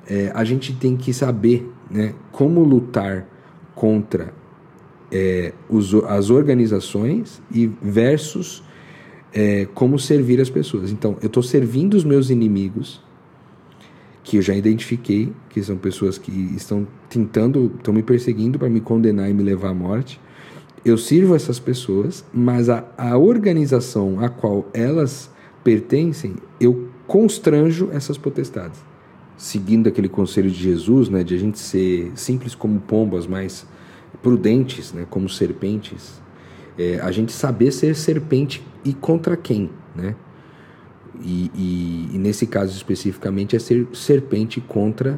é, 0.08 0.32
a 0.36 0.44
gente 0.44 0.74
tem 0.76 0.96
que 0.96 1.12
saber 1.12 1.68
né, 1.90 2.14
como 2.32 2.64
lutar 2.64 3.28
contra 3.74 4.32
é, 5.12 5.52
os, 5.68 5.94
as 6.06 6.30
organizações 6.30 7.42
e 7.52 7.66
versus 7.82 8.64
é, 9.36 9.68
como 9.74 10.00
servir 10.00 10.40
as 10.40 10.50
pessoas. 10.50 10.92
Então, 10.92 11.18
eu 11.22 11.28
estou 11.28 11.44
servindo 11.44 11.96
os 11.96 12.06
meus 12.06 12.30
inimigos 12.30 13.04
que 14.24 14.38
eu 14.38 14.42
já 14.42 14.56
identifiquei, 14.56 15.32
que 15.50 15.62
são 15.62 15.78
pessoas 15.78 16.18
que 16.18 16.32
estão 16.56 16.88
tentando, 17.10 17.72
estão 17.76 17.94
me 17.94 18.02
perseguindo 18.02 18.58
para 18.58 18.70
me 18.70 18.80
condenar 18.80 19.30
e 19.30 19.34
me 19.34 19.44
levar 19.44 19.70
à 19.70 19.74
morte. 19.74 20.20
Eu 20.84 20.98
sirvo 20.98 21.36
essas 21.36 21.60
pessoas, 21.60 22.26
mas 22.34 22.70
a, 22.70 22.86
a 22.98 23.18
organização 23.18 24.20
a 24.20 24.30
qual 24.30 24.68
elas 24.74 25.30
pertencem, 25.64 26.36
eu 26.60 26.88
constranjo 27.06 27.90
essas 27.92 28.18
potestades. 28.18 28.80
Seguindo 29.38 29.90
aquele 29.90 30.08
conselho 30.08 30.50
de 30.50 30.58
Jesus, 30.58 31.10
né, 31.10 31.24
de 31.24 31.36
a 31.36 31.38
gente 31.38 31.60
ser 31.60 32.12
simples 32.16 32.56
como 32.56 32.80
pombas, 32.80 33.28
mas 33.28 33.68
prudentes, 34.24 34.94
né, 34.94 35.06
como 35.10 35.28
serpentes. 35.28 36.22
É, 36.78 37.00
a 37.02 37.12
gente 37.12 37.32
saber 37.32 37.72
ser 37.72 37.96
serpente 37.96 38.62
e 38.84 38.94
contra 38.94 39.38
quem, 39.38 39.70
né? 39.96 40.16
E, 41.24 41.50
e, 41.56 42.10
e, 42.16 42.18
nesse 42.18 42.46
caso 42.46 42.76
especificamente 42.76 43.56
é 43.56 43.60
ser 43.60 43.88
serpente 43.94 44.60
contra 44.60 45.18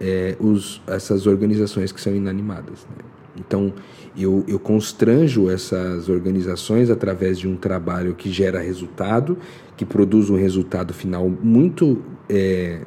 é, 0.00 0.36
os, 0.40 0.80
essas 0.86 1.26
organizações 1.26 1.92
que 1.92 2.00
são 2.00 2.14
inanimadas. 2.14 2.86
Né? 2.90 3.04
Então 3.36 3.72
eu, 4.16 4.44
eu 4.46 4.58
constranjo 4.58 5.50
essas 5.50 6.08
organizações 6.08 6.88
através 6.88 7.38
de 7.38 7.48
um 7.48 7.56
trabalho 7.56 8.14
que 8.14 8.30
gera 8.30 8.60
resultado, 8.60 9.36
que 9.76 9.84
produz 9.84 10.30
um 10.30 10.36
resultado 10.36 10.94
final 10.94 11.28
muito, 11.28 12.02
é, 12.28 12.80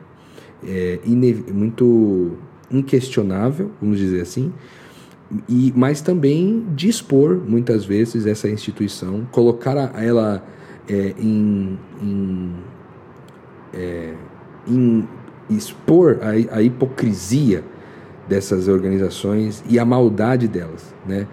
é, 0.65 0.99
muito 1.53 2.37
inquestionável, 2.71 3.71
vamos 3.81 3.97
dizer 3.97 4.21
assim, 4.21 4.53
e, 5.47 5.73
mas 5.75 6.01
também 6.01 6.65
dispor 6.75 7.35
muitas 7.35 7.85
vezes 7.85 8.25
essa 8.25 8.47
instituição, 8.47 9.27
colocar 9.31 9.75
ela 10.01 10.43
é, 10.87 11.13
em, 11.19 11.77
em, 12.01 12.53
é, 13.73 14.13
em, 14.67 15.07
expor 15.49 16.19
a, 16.21 16.57
a, 16.57 16.61
hipocrisia 16.61 17.63
dessas 18.27 18.67
organizações 18.67 19.63
e 19.69 19.77
a 19.77 19.85
maldade 19.85 20.47
delas, 20.47 20.93
né? 21.05 21.27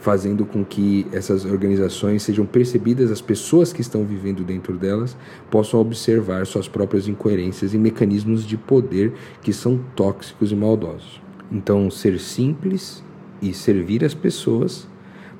fazendo 0.00 0.44
com 0.44 0.64
que 0.64 1.04
essas 1.12 1.44
organizações 1.44 2.22
sejam 2.22 2.46
percebidas, 2.46 3.10
as 3.10 3.20
pessoas 3.20 3.72
que 3.72 3.80
estão 3.80 4.04
vivendo 4.04 4.44
dentro 4.44 4.76
delas 4.76 5.16
possam 5.50 5.80
observar 5.80 6.46
suas 6.46 6.68
próprias 6.68 7.08
incoerências 7.08 7.74
e 7.74 7.78
mecanismos 7.78 8.44
de 8.46 8.56
poder 8.56 9.12
que 9.42 9.52
são 9.52 9.80
tóxicos 9.96 10.52
e 10.52 10.54
maldosos. 10.54 11.20
Então, 11.50 11.90
ser 11.90 12.20
simples 12.20 13.02
e 13.40 13.52
servir 13.52 14.04
as 14.04 14.14
pessoas, 14.14 14.88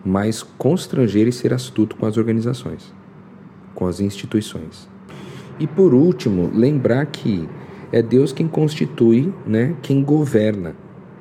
mas 0.05 0.43
constranger 0.43 1.27
e 1.27 1.33
ser 1.33 1.53
astuto 1.53 1.97
com 1.97 2.07
as 2.07 2.17
organizações 2.17 2.95
com 3.77 3.87
as 3.87 4.01
instituições. 4.01 4.89
E 5.61 5.67
por 5.69 5.95
último, 5.95 6.51
lembrar 6.53 7.07
que 7.07 7.49
é 7.93 8.03
Deus 8.03 8.33
quem 8.33 8.49
constitui, 8.49 9.33
né, 9.47 9.77
quem 9.83 10.03
governa 10.03 10.75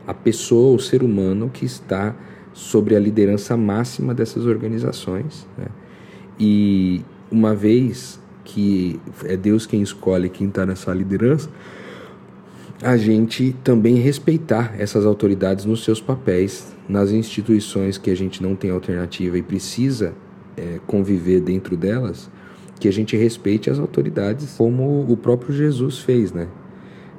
a 0.08 0.14
pessoa, 0.14 0.76
o 0.76 0.80
ser 0.80 1.04
humano 1.04 1.50
que 1.54 1.66
está 1.66 2.16
sobre 2.54 2.96
a 2.96 3.00
liderança 3.00 3.56
máxima 3.56 4.14
dessas 4.14 4.46
organizações. 4.46 5.46
Né? 5.58 5.68
E 6.40 7.04
uma 7.30 7.54
vez 7.54 8.20
que 8.44 9.00
é 9.26 9.36
Deus 9.36 9.66
quem 9.66 9.82
escolhe 9.82 10.30
quem 10.30 10.48
está 10.48 10.66
nessa 10.66 10.94
liderança, 10.94 11.50
a 12.86 12.98
gente 12.98 13.56
também 13.64 13.96
respeitar 13.96 14.76
essas 14.78 15.08
autoridades 15.08 15.66
nos 15.66 15.84
seus 15.84 16.00
papéis, 16.00 16.72
nas 16.88 17.10
instituições 17.10 17.98
que 17.98 18.12
a 18.12 18.16
gente 18.16 18.44
não 18.44 18.56
tem 18.56 18.70
alternativa 18.70 19.36
e 19.40 19.42
precisa 19.42 20.14
é, 20.56 20.80
conviver 20.86 21.42
dentro 21.42 21.76
delas, 21.76 22.30
que 22.80 22.88
a 22.88 22.94
gente 22.94 23.18
respeite 23.18 23.72
as 23.72 23.80
autoridades 23.80 24.54
como 24.56 25.04
o 25.12 25.18
próprio 25.18 25.52
Jesus 25.52 25.98
fez, 25.98 26.32
né? 26.32 26.48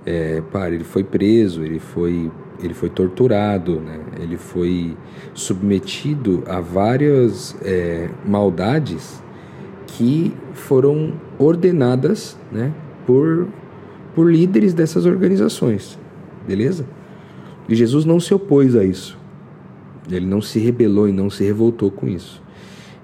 É, 0.04 0.40
para, 0.52 0.72
ele 0.72 0.84
foi 0.84 1.02
preso, 1.02 1.64
ele 1.64 1.80
foi, 1.80 2.30
ele 2.62 2.72
foi 2.72 2.88
torturado, 2.88 3.80
né? 3.80 3.98
ele 4.20 4.36
foi 4.36 4.96
submetido 5.34 6.44
a 6.46 6.60
várias 6.60 7.56
é, 7.60 8.08
maldades 8.24 9.20
que 9.88 10.32
foram 10.52 11.14
ordenadas 11.40 12.38
né, 12.52 12.72
por, 13.04 13.48
por 14.16 14.32
líderes 14.32 14.72
dessas 14.72 15.04
organizações, 15.04 15.98
beleza? 16.48 16.86
E 17.68 17.74
Jesus 17.74 18.06
não 18.06 18.18
se 18.18 18.32
opôs 18.32 18.74
a 18.74 18.82
isso, 18.82 19.18
ele 20.10 20.24
não 20.24 20.40
se 20.40 20.58
rebelou 20.58 21.06
e 21.06 21.12
não 21.12 21.28
se 21.28 21.44
revoltou 21.44 21.90
com 21.90 22.08
isso. 22.08 22.42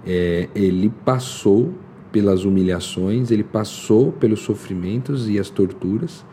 É, 0.06 0.48
ele 0.54 0.90
passou 1.04 1.74
pelas 2.10 2.44
humilhações, 2.44 3.30
ele 3.30 3.44
passou 3.44 4.10
pelos 4.10 4.40
sofrimentos 4.40 5.28
e 5.28 5.38
as 5.38 5.50
torturas 5.50 6.24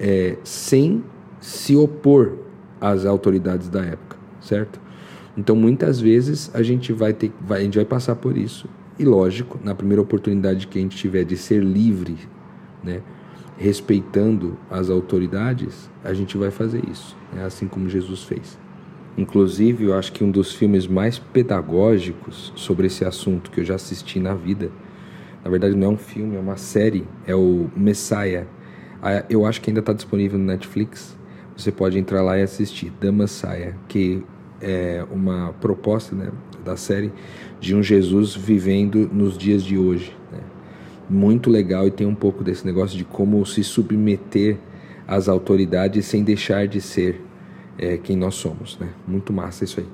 é, 0.00 0.36
sem 0.42 1.04
se 1.40 1.76
opor 1.76 2.38
às 2.80 3.06
autoridades 3.06 3.68
da 3.68 3.84
época, 3.84 4.16
certo? 4.40 4.80
Então 5.36 5.54
muitas 5.54 6.00
vezes 6.00 6.50
a 6.52 6.62
gente 6.62 6.92
vai 6.92 7.12
ter, 7.12 7.30
vai, 7.40 7.60
a 7.60 7.62
gente 7.62 7.76
vai 7.76 7.84
passar 7.84 8.16
por 8.16 8.36
isso 8.36 8.68
e 8.98 9.04
lógico, 9.04 9.60
na 9.62 9.76
primeira 9.76 10.02
oportunidade 10.02 10.66
que 10.66 10.76
a 10.76 10.82
gente 10.82 10.96
tiver 10.96 11.22
de 11.24 11.36
ser 11.36 11.62
livre, 11.62 12.16
né, 12.82 13.00
respeitando 13.58 14.56
as 14.70 14.88
autoridades, 14.88 15.90
a 16.02 16.14
gente 16.14 16.38
vai 16.38 16.50
fazer 16.50 16.82
isso, 16.88 17.16
né, 17.34 17.44
assim 17.44 17.68
como 17.68 17.88
Jesus 17.88 18.22
fez. 18.22 18.58
Inclusive, 19.16 19.84
eu 19.84 19.94
acho 19.94 20.12
que 20.12 20.22
um 20.22 20.30
dos 20.30 20.54
filmes 20.54 20.86
mais 20.86 21.18
pedagógicos 21.18 22.52
sobre 22.54 22.86
esse 22.86 23.04
assunto 23.04 23.50
que 23.50 23.60
eu 23.60 23.64
já 23.64 23.74
assisti 23.74 24.20
na 24.20 24.32
vida 24.32 24.70
na 25.44 25.50
verdade, 25.50 25.74
não 25.74 25.88
é 25.88 25.90
um 25.90 25.96
filme, 25.96 26.36
é 26.36 26.38
uma 26.38 26.56
série. 26.56 27.06
É 27.26 27.34
o 27.34 27.70
Messiah. 27.76 28.46
Ah, 29.02 29.24
eu 29.30 29.46
acho 29.46 29.60
que 29.60 29.70
ainda 29.70 29.80
está 29.80 29.92
disponível 29.92 30.38
no 30.38 30.44
Netflix. 30.44 31.16
Você 31.56 31.72
pode 31.72 31.98
entrar 31.98 32.22
lá 32.22 32.38
e 32.38 32.42
assistir 32.42 32.92
The 33.00 33.10
Messiah, 33.10 33.74
que 33.88 34.22
é 34.60 35.04
uma 35.10 35.54
proposta 35.60 36.14
né, 36.14 36.30
da 36.64 36.76
série 36.76 37.12
de 37.60 37.74
um 37.74 37.82
Jesus 37.82 38.34
vivendo 38.34 39.08
nos 39.12 39.38
dias 39.38 39.64
de 39.64 39.78
hoje. 39.78 40.14
Né? 40.30 40.40
Muito 41.08 41.48
legal 41.48 41.86
e 41.86 41.90
tem 41.90 42.06
um 42.06 42.14
pouco 42.14 42.44
desse 42.44 42.66
negócio 42.66 42.96
de 42.96 43.04
como 43.04 43.44
se 43.46 43.64
submeter 43.64 44.58
às 45.06 45.28
autoridades 45.28 46.04
sem 46.06 46.22
deixar 46.22 46.66
de 46.66 46.80
ser 46.80 47.20
é, 47.78 47.96
quem 47.96 48.16
nós 48.16 48.34
somos. 48.34 48.78
Né? 48.78 48.88
Muito 49.06 49.32
massa 49.32 49.64
isso 49.64 49.80
aí. 49.80 49.86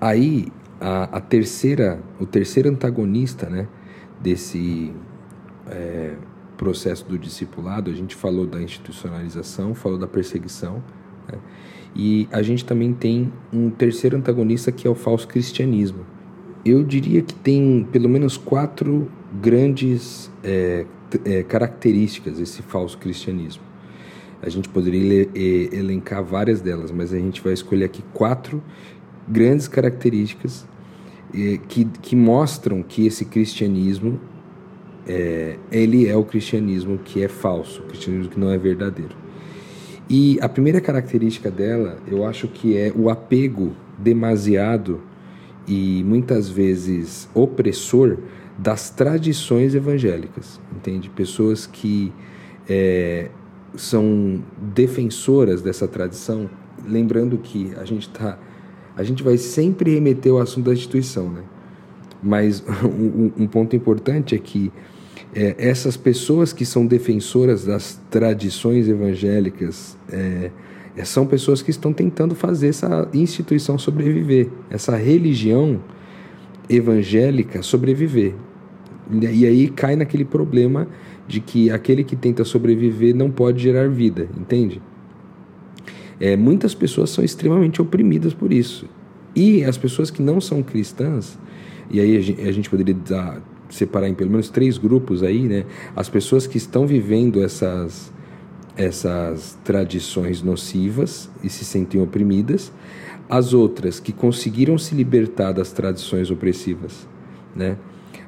Aí 0.00 0.46
a, 0.80 1.16
a 1.16 1.20
terceira, 1.20 2.00
o 2.20 2.26
terceiro 2.26 2.68
antagonista, 2.68 3.48
né? 3.48 3.66
desse 4.20 4.92
é, 5.66 6.14
processo 6.56 7.04
do 7.06 7.18
discipulado, 7.18 7.90
a 7.90 7.94
gente 7.94 8.14
falou 8.14 8.46
da 8.46 8.62
institucionalização, 8.62 9.74
falou 9.74 9.98
da 9.98 10.06
perseguição, 10.06 10.82
Né? 11.30 11.38
E 11.96 12.28
a 12.32 12.42
gente 12.42 12.64
também 12.64 12.92
tem 12.92 13.32
um 13.52 13.70
terceiro 13.70 14.16
antagonista 14.16 14.72
que 14.72 14.86
é 14.86 14.90
o 14.90 14.96
falso 14.96 15.28
cristianismo. 15.28 16.00
Eu 16.64 16.82
diria 16.82 17.22
que 17.22 17.34
tem 17.34 17.86
pelo 17.92 18.08
menos 18.08 18.36
quatro 18.36 19.08
grandes 19.40 20.30
é, 20.42 20.86
é, 21.24 21.42
características 21.42 22.38
esse 22.38 22.62
falso 22.62 22.98
cristianismo. 22.98 23.62
A 24.42 24.48
gente 24.48 24.68
poderia 24.68 25.28
elencar 25.34 26.22
várias 26.22 26.60
delas, 26.60 26.90
mas 26.90 27.14
a 27.14 27.18
gente 27.18 27.40
vai 27.40 27.54
escolher 27.54 27.84
aqui 27.86 28.04
quatro 28.12 28.62
grandes 29.26 29.66
características 29.66 30.66
que, 31.66 31.86
que 32.02 32.14
mostram 32.14 32.82
que 32.82 33.06
esse 33.06 33.24
cristianismo 33.24 34.20
é, 35.06 35.56
ele 35.70 36.08
é 36.08 36.16
o 36.16 36.24
cristianismo 36.24 36.98
que 36.98 37.22
é 37.22 37.28
falso, 37.28 37.82
o 37.82 37.86
cristianismo 37.86 38.30
que 38.30 38.40
não 38.40 38.50
é 38.50 38.58
verdadeiro. 38.58 39.16
E 40.08 40.38
a 40.40 40.48
primeira 40.48 40.80
característica 40.80 41.50
dela, 41.50 41.98
eu 42.06 42.26
acho 42.26 42.48
que 42.48 42.76
é 42.76 42.92
o 42.94 43.08
apego 43.08 43.72
demasiado 43.98 45.00
e 45.66 46.02
muitas 46.04 46.48
vezes 46.48 47.28
opressor 47.34 48.18
das 48.58 48.90
tradições 48.90 49.74
evangélicas, 49.74 50.60
entende? 50.74 51.10
Pessoas 51.10 51.66
que 51.66 52.12
é, 52.68 53.30
são 53.76 54.42
defensoras 54.74 55.60
dessa 55.60 55.88
tradição, 55.88 56.48
lembrando 56.86 57.36
que 57.38 57.72
a 57.76 57.84
gente 57.84 58.08
tá, 58.08 58.38
a 58.96 59.02
gente 59.02 59.22
vai 59.22 59.36
sempre 59.36 59.94
remeter 59.94 60.32
ao 60.32 60.38
assunto 60.38 60.66
da 60.66 60.72
instituição, 60.72 61.28
né? 61.28 61.42
Mas 62.22 62.64
um, 62.84 63.32
um 63.36 63.46
ponto 63.46 63.74
importante 63.74 64.34
é 64.34 64.38
que 64.38 64.72
é, 65.34 65.56
essas 65.58 65.96
pessoas 65.96 66.52
que 66.52 66.64
são 66.64 66.86
defensoras 66.86 67.64
das 67.64 68.00
tradições 68.08 68.88
evangélicas 68.88 69.98
é, 70.10 70.50
é, 70.96 71.04
são 71.04 71.26
pessoas 71.26 71.60
que 71.60 71.70
estão 71.70 71.92
tentando 71.92 72.34
fazer 72.36 72.68
essa 72.68 73.08
instituição 73.12 73.76
sobreviver, 73.76 74.48
essa 74.70 74.96
religião 74.96 75.80
evangélica 76.68 77.62
sobreviver. 77.62 78.34
E 79.10 79.46
aí 79.46 79.68
cai 79.68 79.96
naquele 79.96 80.24
problema 80.24 80.88
de 81.26 81.40
que 81.40 81.70
aquele 81.70 82.04
que 82.04 82.16
tenta 82.16 82.44
sobreviver 82.44 83.14
não 83.14 83.30
pode 83.30 83.62
gerar 83.62 83.88
vida, 83.88 84.28
entende? 84.36 84.80
É, 86.20 86.36
muitas 86.36 86.74
pessoas 86.74 87.10
são 87.10 87.24
extremamente 87.24 87.82
oprimidas 87.82 88.32
por 88.32 88.52
isso. 88.52 88.86
E 89.34 89.64
as 89.64 89.76
pessoas 89.76 90.10
que 90.10 90.22
não 90.22 90.40
são 90.40 90.62
cristãs, 90.62 91.38
e 91.90 92.00
aí 92.00 92.16
a 92.16 92.52
gente, 92.52 92.70
poderia 92.70 92.94
dar, 92.94 93.42
separar 93.68 94.08
em 94.08 94.14
pelo 94.14 94.30
menos 94.30 94.48
três 94.48 94.78
grupos 94.78 95.22
aí, 95.22 95.42
né? 95.42 95.64
As 95.94 96.08
pessoas 96.08 96.46
que 96.46 96.56
estão 96.56 96.86
vivendo 96.86 97.42
essas 97.42 98.12
essas 98.76 99.56
tradições 99.62 100.42
nocivas 100.42 101.30
e 101.44 101.48
se 101.48 101.64
sentem 101.64 102.00
oprimidas, 102.00 102.72
as 103.28 103.54
outras 103.54 103.98
que 103.98 104.12
conseguiram 104.12 104.76
se 104.76 104.94
libertar 104.94 105.52
das 105.52 105.72
tradições 105.72 106.30
opressivas, 106.30 107.06
né? 107.54 107.76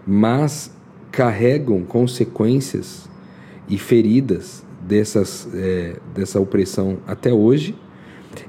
Mas 0.07 0.71
carregam 1.11 1.83
consequências 1.83 3.09
e 3.69 3.79
feridas 3.79 4.65
dessas, 4.81 5.49
é, 5.55 5.97
dessa 6.15 6.41
opressão 6.41 6.99
até 7.07 7.33
hoje. 7.33 7.75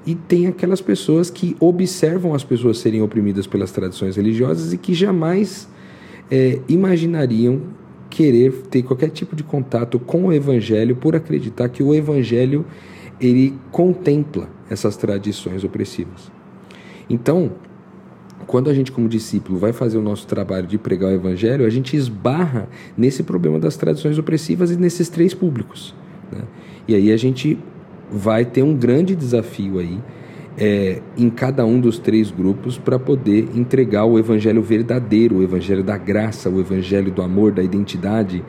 E 0.05 0.15
tem 0.15 0.47
aquelas 0.47 0.81
pessoas 0.81 1.29
que 1.29 1.55
observam 1.59 2.33
as 2.33 2.43
pessoas 2.43 2.77
serem 2.77 3.01
oprimidas 3.01 3.47
pelas 3.47 3.71
tradições 3.71 4.15
religiosas 4.15 4.73
e 4.73 4.77
que 4.77 4.93
jamais 4.93 5.67
é, 6.29 6.59
imaginariam 6.67 7.61
querer 8.09 8.51
ter 8.69 8.83
qualquer 8.83 9.09
tipo 9.09 9.35
de 9.35 9.43
contato 9.43 9.99
com 9.99 10.25
o 10.25 10.33
evangelho 10.33 10.95
por 10.95 11.15
acreditar 11.15 11.69
que 11.69 11.83
o 11.83 11.93
evangelho 11.93 12.65
ele 13.19 13.53
contempla 13.71 14.49
essas 14.69 14.97
tradições 14.97 15.63
opressivas. 15.63 16.36
Então, 17.09 17.51
quando 18.45 18.69
a 18.69 18.73
gente 18.73 18.91
como 18.91 19.07
discípulo 19.07 19.57
vai 19.57 19.73
fazer 19.73 19.97
o 19.97 20.01
nosso 20.01 20.27
trabalho 20.27 20.67
de 20.67 20.77
pregar 20.77 21.09
o 21.09 21.13
evangelho, 21.13 21.65
a 21.65 21.69
gente 21.69 21.95
esbarra 21.95 22.69
nesse 22.97 23.23
problema 23.23 23.59
das 23.59 23.75
tradições 23.77 24.17
opressivas 24.17 24.71
e 24.71 24.77
nesses 24.77 25.09
três 25.09 25.33
públicos. 25.33 25.93
Né? 26.31 26.41
E 26.87 26.95
aí 26.95 27.11
a 27.11 27.17
gente 27.17 27.57
vai 28.11 28.45
ter 28.45 28.63
um 28.63 28.73
grande 28.73 29.15
desafio 29.15 29.79
aí 29.79 29.99
é, 30.57 31.01
em 31.15 31.29
cada 31.29 31.65
um 31.65 31.79
dos 31.79 31.99
três 31.99 32.31
grupos 32.31 32.77
para 32.77 32.97
poder 32.97 33.49
entregar 33.53 34.05
o 34.05 34.17
evangelho 34.17 34.61
verdadeiro, 34.61 35.37
o 35.37 35.43
evangelho 35.43 35.83
da 35.83 35.97
graça, 35.97 36.49
o 36.49 36.59
evangelho 36.59 37.11
do 37.11 37.21
amor, 37.21 37.51
da 37.51 37.61
identidade, 37.61 38.43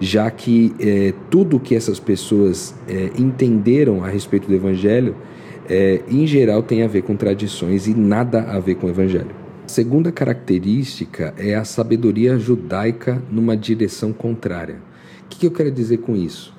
já 0.00 0.30
que 0.30 0.74
é, 0.80 1.14
tudo 1.30 1.60
que 1.60 1.74
essas 1.74 2.00
pessoas 2.00 2.74
é, 2.88 3.10
entenderam 3.16 4.04
a 4.04 4.08
respeito 4.08 4.48
do 4.48 4.54
evangelho, 4.54 5.14
é, 5.68 6.02
em 6.08 6.26
geral, 6.26 6.62
tem 6.62 6.82
a 6.82 6.86
ver 6.86 7.02
com 7.02 7.16
tradições 7.16 7.86
e 7.86 7.94
nada 7.94 8.42
a 8.42 8.58
ver 8.58 8.76
com 8.76 8.86
o 8.86 8.90
evangelho. 8.90 9.30
Segunda 9.66 10.12
característica 10.12 11.34
é 11.36 11.54
a 11.54 11.64
sabedoria 11.64 12.38
judaica 12.38 13.22
numa 13.30 13.56
direção 13.56 14.12
contrária. 14.12 14.76
O 15.24 15.28
que, 15.28 15.40
que 15.40 15.46
eu 15.46 15.50
quero 15.50 15.70
dizer 15.70 15.98
com 15.98 16.14
isso? 16.14 16.54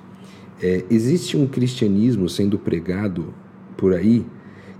É, 0.62 0.84
existe 0.90 1.38
um 1.38 1.48
cristianismo 1.48 2.28
sendo 2.28 2.58
pregado 2.58 3.34
por 3.78 3.94
aí 3.94 4.26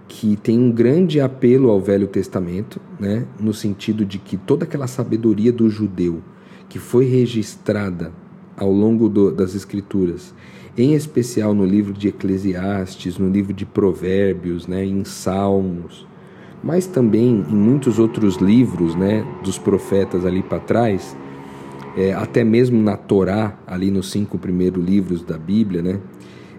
que 0.08 0.36
tem 0.38 0.58
um 0.58 0.72
grande 0.72 1.20
apelo 1.20 1.70
ao 1.70 1.80
Velho 1.80 2.08
Testamento, 2.08 2.80
né, 3.00 3.26
no 3.40 3.54
sentido 3.54 4.06
de 4.06 4.18
que 4.18 4.38
toda 4.38 4.64
aquela 4.64 4.88
sabedoria 4.88 5.52
do 5.52 5.70
judeu 5.70 6.22
que 6.70 6.80
foi 6.80 7.06
registrada 7.06 8.12
ao 8.56 8.72
longo 8.72 9.08
do, 9.08 9.32
das 9.32 9.56
Escrituras, 9.56 10.34
em 10.78 10.94
especial 10.94 11.56
no 11.56 11.66
livro 11.66 11.92
de 11.92 12.10
Eclesiastes, 12.10 13.18
no 13.18 13.30
livro 13.30 13.52
de 13.52 13.66
Provérbios, 13.66 14.68
né, 14.68 14.86
em 14.86 15.04
Salmos, 15.04 16.06
mas 16.64 16.86
também 16.86 17.46
em 17.50 17.56
muitos 17.56 17.98
outros 17.98 18.36
livros 18.36 18.96
né, 18.96 19.26
dos 19.44 19.58
profetas 19.58 20.26
ali 20.26 20.44
para 20.44 20.60
trás, 20.60 21.18
é, 21.98 22.14
até 22.14 22.44
mesmo 22.44 22.80
na 22.80 22.96
Torá, 22.96 23.58
ali 23.66 23.90
nos 23.90 24.12
cinco 24.12 24.38
primeiros 24.38 24.84
livros 24.84 25.24
da 25.24 25.38
Bíblia, 25.38 25.82
né, 25.82 26.00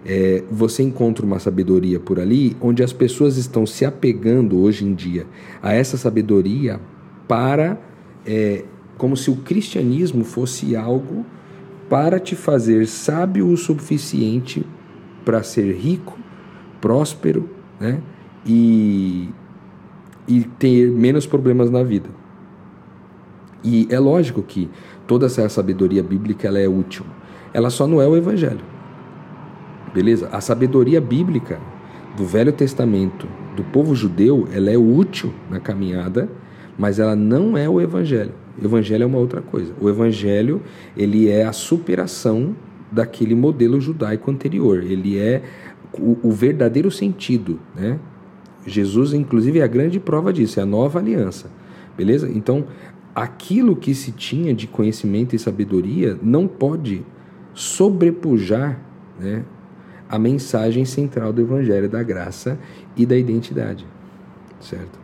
é, 0.05 0.43
você 0.51 0.83
encontra 0.83 1.25
uma 1.25 1.39
sabedoria 1.39 1.99
por 1.99 2.19
ali 2.19 2.55
onde 2.61 2.83
as 2.83 2.91
pessoas 2.91 3.37
estão 3.37 3.65
se 3.65 3.85
apegando 3.85 4.59
hoje 4.59 4.85
em 4.85 4.93
dia 4.93 5.25
a 5.61 5.73
essa 5.73 5.97
sabedoria 5.97 6.79
para 7.27 7.79
é, 8.25 8.63
como 8.97 9.15
se 9.15 9.29
o 9.29 9.37
cristianismo 9.37 10.23
fosse 10.23 10.75
algo 10.75 11.25
para 11.89 12.19
te 12.19 12.35
fazer 12.35 12.85
sábio 12.85 13.47
o 13.47 13.57
suficiente 13.57 14.65
para 15.25 15.43
ser 15.43 15.73
rico, 15.73 16.17
próspero, 16.79 17.49
né? 17.79 17.99
E, 18.45 19.29
e 20.27 20.43
ter 20.43 20.89
menos 20.91 21.25
problemas 21.25 21.69
na 21.69 21.83
vida. 21.83 22.09
E 23.63 23.87
é 23.89 23.99
lógico 23.99 24.41
que 24.41 24.69
toda 25.05 25.25
essa 25.25 25.49
sabedoria 25.49 26.01
bíblica 26.01 26.47
ela 26.47 26.59
é 26.59 26.67
útil. 26.67 27.05
Ela 27.53 27.69
só 27.69 27.85
não 27.85 28.01
é 28.01 28.07
o 28.07 28.15
evangelho. 28.15 28.63
Beleza? 29.93 30.29
A 30.31 30.39
sabedoria 30.39 31.01
bíblica 31.01 31.59
do 32.15 32.25
Velho 32.25 32.53
Testamento, 32.53 33.27
do 33.55 33.63
povo 33.63 33.95
judeu, 33.95 34.47
ela 34.53 34.69
é 34.69 34.77
útil 34.77 35.33
na 35.49 35.59
caminhada, 35.59 36.29
mas 36.77 36.99
ela 36.99 37.15
não 37.15 37.57
é 37.57 37.67
o 37.67 37.81
evangelho. 37.81 38.33
O 38.61 38.65
evangelho 38.65 39.03
é 39.03 39.05
uma 39.05 39.17
outra 39.17 39.41
coisa. 39.41 39.73
O 39.79 39.89
evangelho, 39.89 40.61
ele 40.97 41.29
é 41.29 41.45
a 41.45 41.53
superação 41.53 42.55
daquele 42.91 43.35
modelo 43.35 43.79
judaico 43.79 44.29
anterior. 44.31 44.83
Ele 44.83 45.17
é 45.17 45.43
o, 45.97 46.17
o 46.23 46.31
verdadeiro 46.31 46.91
sentido, 46.91 47.59
né? 47.75 47.99
Jesus, 48.65 49.13
inclusive, 49.13 49.59
é 49.59 49.63
a 49.63 49.67
grande 49.67 49.99
prova 49.99 50.33
disso, 50.33 50.59
é 50.59 50.63
a 50.63 50.65
nova 50.65 50.99
aliança. 50.99 51.49
Beleza? 51.97 52.29
Então, 52.29 52.65
aquilo 53.15 53.75
que 53.75 53.93
se 53.95 54.11
tinha 54.11 54.53
de 54.53 54.67
conhecimento 54.67 55.35
e 55.35 55.39
sabedoria 55.39 56.17
não 56.21 56.47
pode 56.47 57.03
sobrepujar 57.53 58.79
né, 59.19 59.43
a 60.07 60.17
mensagem 60.17 60.85
central 60.85 61.33
do 61.33 61.41
Evangelho 61.41 61.89
da 61.89 62.01
graça 62.03 62.57
e 62.95 63.05
da 63.05 63.17
identidade, 63.17 63.85
certo? 64.59 64.99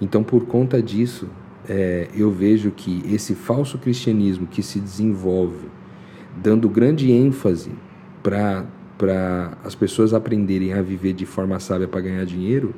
Então, 0.00 0.22
por 0.22 0.46
conta 0.46 0.82
disso, 0.82 1.28
é, 1.72 2.08
eu 2.16 2.32
vejo 2.32 2.72
que 2.72 3.00
esse 3.06 3.32
falso 3.32 3.78
cristianismo 3.78 4.44
que 4.44 4.60
se 4.60 4.80
desenvolve, 4.80 5.68
dando 6.36 6.68
grande 6.68 7.12
ênfase 7.12 7.70
para 8.24 8.66
as 9.62 9.76
pessoas 9.76 10.12
aprenderem 10.12 10.72
a 10.72 10.82
viver 10.82 11.12
de 11.12 11.24
forma 11.24 11.60
sábia 11.60 11.86
para 11.86 12.00
ganhar 12.00 12.24
dinheiro, 12.26 12.74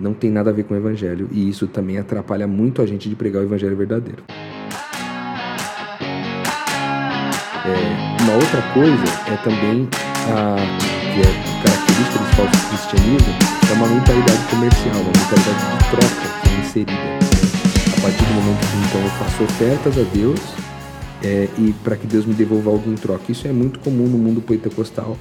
não 0.00 0.14
tem 0.14 0.30
nada 0.30 0.48
a 0.48 0.52
ver 0.52 0.62
com 0.62 0.72
o 0.72 0.76
Evangelho 0.78 1.28
e 1.30 1.46
isso 1.46 1.66
também 1.66 1.98
atrapalha 1.98 2.46
muito 2.46 2.80
a 2.80 2.86
gente 2.86 3.06
de 3.06 3.14
pregar 3.14 3.42
o 3.42 3.44
Evangelho 3.44 3.76
verdadeiro. 3.76 4.22
É, 7.64 8.22
uma 8.22 8.32
outra 8.32 8.62
coisa 8.72 9.04
é 9.30 9.36
também 9.44 9.86
a 10.32 10.56
que 11.12 11.20
é 11.20 11.62
característica 11.62 12.18
desse 12.18 12.34
falso 12.34 12.68
cristianismo, 12.70 13.34
é 13.70 13.74
uma 13.74 13.88
mentalidade 13.88 14.42
comercial, 14.48 15.02
uma 15.02 15.12
mentalidade 15.12 15.60
de 15.76 15.90
troca 15.90 16.60
inserida. 16.60 17.51
Partir 18.02 18.24
do 18.24 18.34
momento 18.34 18.58
que 18.58 18.76
então 18.88 19.00
eu 19.00 19.10
faço 19.10 19.44
ofertas 19.44 19.96
a 19.96 20.02
Deus 20.02 20.40
é, 21.22 21.48
e 21.56 21.72
para 21.84 21.96
que 21.96 22.04
Deus 22.04 22.26
me 22.26 22.34
devolva 22.34 22.70
algo 22.70 22.90
em 22.90 22.96
troca. 22.96 23.30
Isso 23.30 23.46
é 23.46 23.52
muito 23.52 23.78
comum 23.78 24.08
no 24.08 24.18
mundo 24.18 24.42
pentecostal, 24.42 25.16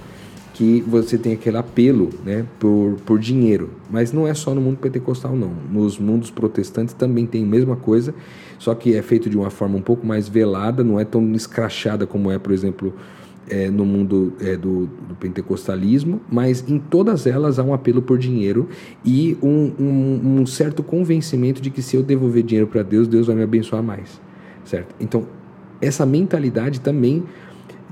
que 0.55 0.81
você 0.87 1.15
tem 1.15 1.33
aquele 1.33 1.57
apelo 1.57 2.09
né, 2.25 2.43
por, 2.59 2.95
por 3.05 3.19
dinheiro. 3.19 3.69
Mas 3.87 4.11
não 4.11 4.27
é 4.27 4.33
só 4.33 4.55
no 4.55 4.61
mundo 4.61 4.77
pentecostal, 4.77 5.35
não. 5.35 5.51
Nos 5.71 5.99
mundos 5.99 6.31
protestantes 6.31 6.95
também 6.95 7.27
tem 7.27 7.43
a 7.43 7.47
mesma 7.47 7.75
coisa, 7.75 8.15
só 8.57 8.73
que 8.73 8.95
é 8.95 9.01
feito 9.03 9.29
de 9.29 9.37
uma 9.37 9.51
forma 9.51 9.77
um 9.77 9.81
pouco 9.81 10.03
mais 10.03 10.27
velada, 10.27 10.83
não 10.83 10.99
é 10.99 11.05
tão 11.05 11.33
escrachada 11.33 12.07
como 12.07 12.31
é, 12.31 12.39
por 12.39 12.51
exemplo, 12.51 12.95
é, 13.51 13.69
no 13.69 13.85
mundo 13.85 14.33
é, 14.39 14.55
do, 14.55 14.89
do, 15.09 15.13
pentecostalismo, 15.19 16.21
mas 16.31 16.63
em 16.69 16.79
todas 16.79 17.27
elas 17.27 17.59
há 17.59 17.63
um 17.63 17.73
apelo 17.73 18.01
por 18.01 18.17
dinheiro 18.17 18.69
e 19.03 19.37
um, 19.43 19.73
um, 19.77 20.39
um 20.39 20.45
certo 20.45 20.81
convencimento 20.81 21.61
de 21.61 21.69
que 21.69 21.81
se 21.81 21.97
eu 21.97 22.01
devolver 22.01 22.43
dinheiro 22.43 22.67
para 22.67 22.81
Deus, 22.81 23.09
Deus 23.09 23.27
vai 23.27 23.35
me 23.35 23.43
abençoar 23.43 23.83
mais, 23.83 24.21
certo? 24.63 24.95
Então, 25.01 25.27
essa 25.81 26.05
mentalidade 26.05 26.79
também 26.79 27.25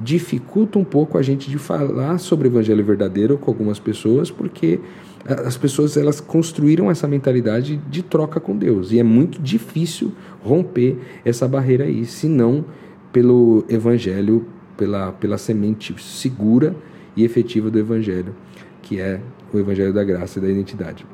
dificulta 0.01 0.79
um 0.79 0.83
pouco 0.85 1.17
a 1.17 1.21
gente 1.21 1.49
de 1.49 1.57
falar 1.57 2.17
sobre 2.19 2.47
o 2.47 2.49
evangelho 2.49 2.85
verdadeiro 2.85 3.37
com 3.37 3.51
algumas 3.51 3.79
pessoas, 3.79 4.31
porque 4.31 4.79
as 5.25 5.57
pessoas 5.57 5.97
elas 5.97 6.21
construíram 6.21 6.89
essa 6.89 7.05
mentalidade 7.05 7.75
de 7.89 8.01
troca 8.01 8.39
com 8.39 8.55
Deus 8.55 8.93
e 8.93 8.99
é 8.99 9.03
muito 9.03 9.41
difícil 9.41 10.13
romper 10.41 10.97
essa 11.25 11.45
barreira 11.49 11.83
aí, 11.83 12.05
se 12.05 12.29
não 12.29 12.63
pelo 13.11 13.65
evangelho 13.67 14.45
pela, 14.79 15.11
pela 15.11 15.37
semente 15.37 15.93
segura 16.01 16.73
e 17.15 17.25
efetiva 17.25 17.69
do 17.69 17.77
Evangelho, 17.77 18.33
que 18.81 18.97
é 18.97 19.19
o 19.53 19.59
Evangelho 19.59 19.93
da 19.93 20.05
graça 20.05 20.39
e 20.39 20.41
da 20.41 20.47
identidade. 20.47 21.05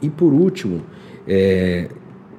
E 0.00 0.08
por 0.08 0.32
último, 0.32 0.80
é, 1.28 1.88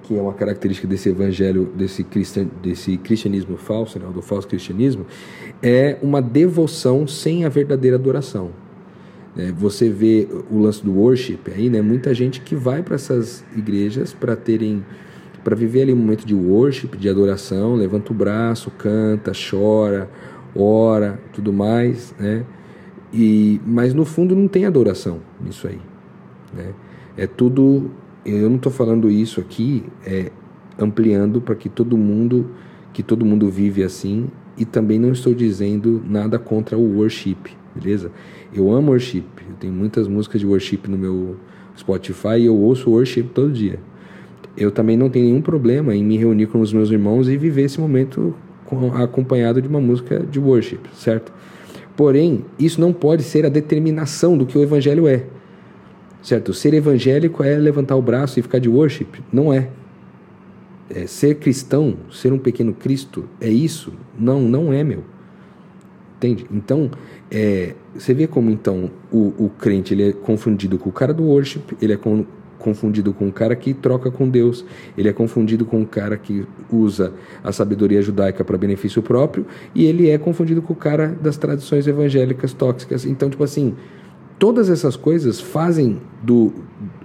que 0.02 0.18
é 0.18 0.22
uma 0.22 0.34
característica 0.34 0.88
desse 0.88 1.10
evangelho, 1.10 1.72
desse, 1.76 2.04
cristian, 2.04 2.48
desse 2.62 2.98
cristianismo 2.98 3.56
falso, 3.56 4.00
né, 4.00 4.06
do 4.12 4.22
falso 4.22 4.48
cristianismo, 4.48 5.06
é 5.62 5.98
uma 6.02 6.22
devoção 6.22 7.08
sem 7.08 7.46
a 7.46 7.50
verdadeira 7.50 7.96
adoração. 7.96 8.50
É, 9.38 9.52
você 9.52 9.90
vê 9.90 10.28
o 10.50 10.58
lance 10.58 10.84
do 10.84 10.94
worship 10.94 11.40
aí, 11.54 11.70
né? 11.70 11.82
Muita 11.82 12.14
gente 12.14 12.40
que 12.40 12.56
vai 12.56 12.82
para 12.82 12.96
essas 12.96 13.44
igrejas 13.56 14.14
para 14.14 14.36
terem 14.36 14.84
para 15.46 15.56
viver 15.56 15.84
ali 15.84 15.94
um 15.94 15.98
momento 15.98 16.26
de 16.26 16.34
worship, 16.34 16.98
de 16.98 17.08
adoração, 17.08 17.76
levanta 17.76 18.12
o 18.12 18.16
braço, 18.16 18.72
canta, 18.72 19.32
chora, 19.32 20.10
ora, 20.56 21.20
tudo 21.32 21.54
mais, 21.54 22.16
né? 22.20 22.44
E, 23.14 23.62
mas 23.64 23.94
no 23.94 24.06
fundo 24.06 24.36
não 24.36 24.48
tem 24.48 24.66
adoração 24.66 25.20
nisso 25.40 25.68
aí, 25.68 25.80
né? 26.52 26.74
É 27.16 27.28
tudo, 27.28 27.92
eu 28.26 28.50
não 28.50 28.56
estou 28.56 28.72
falando 28.72 29.08
isso 29.08 29.40
aqui, 29.40 29.84
é 30.04 30.32
ampliando 30.80 31.40
para 31.40 31.54
que 31.54 31.70
todo 31.70 31.96
mundo, 31.96 32.50
que 32.92 33.04
todo 33.04 33.24
mundo 33.24 33.48
vive 33.48 33.84
assim, 33.84 34.28
e 34.58 34.66
também 34.66 34.98
não 34.98 35.12
estou 35.12 35.36
dizendo 35.36 36.02
nada 36.10 36.40
contra 36.40 36.76
o 36.76 36.98
worship, 36.98 37.38
beleza? 37.76 38.12
Eu 38.52 38.72
amo 38.72 38.94
worship, 38.94 39.28
eu 39.48 39.56
tenho 39.60 39.74
muitas 39.74 40.08
músicas 40.08 40.42
de 40.42 40.48
worship 40.48 40.82
no 40.88 40.98
meu 40.98 41.36
Spotify 41.78 42.40
e 42.40 42.46
eu 42.46 42.56
ouço 42.56 42.90
worship 42.90 43.26
todo 43.26 43.52
dia 43.52 43.80
eu 44.58 44.72
também 44.72 44.96
não 44.96 45.10
tenho 45.10 45.26
nenhum 45.26 45.42
problema 45.42 45.96
em 45.96 46.04
me 46.04 46.18
reunir 46.18 46.48
com 46.48 46.60
os 46.60 46.72
meus 46.72 46.90
irmãos 46.90 47.28
e 47.28 47.38
viver 47.38 47.64
esse 47.64 47.80
momento 47.80 48.34
acompanhado 48.96 49.62
de 49.62 49.68
uma 49.68 49.80
música 49.80 50.20
de 50.20 50.40
worship, 50.40 50.80
certo? 50.94 51.32
Porém, 51.96 52.44
isso 52.60 52.82
não 52.82 52.92
pode 52.92 53.24
ser 53.24 53.46
a 53.46 53.50
determinação 53.50 54.38
do 54.38 54.46
que 54.46 54.58
o 54.58 54.62
evangelho 54.62 55.08
é. 55.08 55.24
Certo? 56.22 56.54
Ser 56.54 56.74
evangélico 56.74 57.44
é 57.44 57.56
levantar 57.56 57.96
o 57.96 58.02
braço 58.02 58.40
e 58.40 58.42
ficar 58.42 58.60
de 58.60 58.68
worship? 58.68 59.08
Não 59.32 59.54
é. 59.54 59.70
é 60.90 61.06
ser 61.06 61.36
cristão, 61.36 61.96
ser 62.12 62.34
um 62.34 62.40
pequeno 62.40 62.74
Cristo, 62.74 63.26
é 63.40 63.50
isso? 63.50 63.94
Não, 64.18 64.42
não 64.42 64.74
é, 64.74 64.84
meu. 64.84 65.04
Entende? 66.18 66.46
Então, 66.52 66.90
é, 67.30 67.76
você 67.94 68.14
vê 68.14 68.26
como 68.26 68.50
então 68.50 68.90
o, 69.12 69.34
o 69.38 69.50
crente 69.50 69.94
ele 69.94 70.10
é 70.10 70.12
confundido 70.14 70.78
com 70.78 70.90
o 70.90 70.94
cara 70.94 71.14
do 71.14 71.24
worship, 71.24 71.62
ele 71.82 71.94
é 71.94 71.98
com, 71.98 72.26
confundido 72.66 73.14
com 73.14 73.28
o 73.28 73.32
cara 73.32 73.56
que 73.56 73.76
troca 73.76 74.10
com 74.10 74.28
Deus, 74.28 74.66
ele 74.98 75.08
é 75.08 75.14
confundido 75.14 75.66
com 75.66 75.84
o 75.84 75.86
cara 75.86 76.18
que 76.18 76.48
usa 76.72 77.14
a 77.44 77.52
sabedoria 77.52 78.02
judaica 78.02 78.44
para 78.44 78.58
benefício 78.58 79.04
próprio, 79.04 79.46
e 79.76 79.86
ele 79.86 80.10
é 80.10 80.18
confundido 80.18 80.64
com 80.64 80.74
o 80.74 80.76
cara 80.76 81.16
das 81.22 81.38
tradições 81.38 81.86
evangélicas 81.86 82.54
tóxicas. 82.54 83.06
Então, 83.06 83.30
tipo 83.30 83.44
assim, 83.44 83.76
todas 84.40 84.68
essas 84.68 84.96
coisas 84.96 85.40
fazem 85.40 86.02
do, 86.24 86.52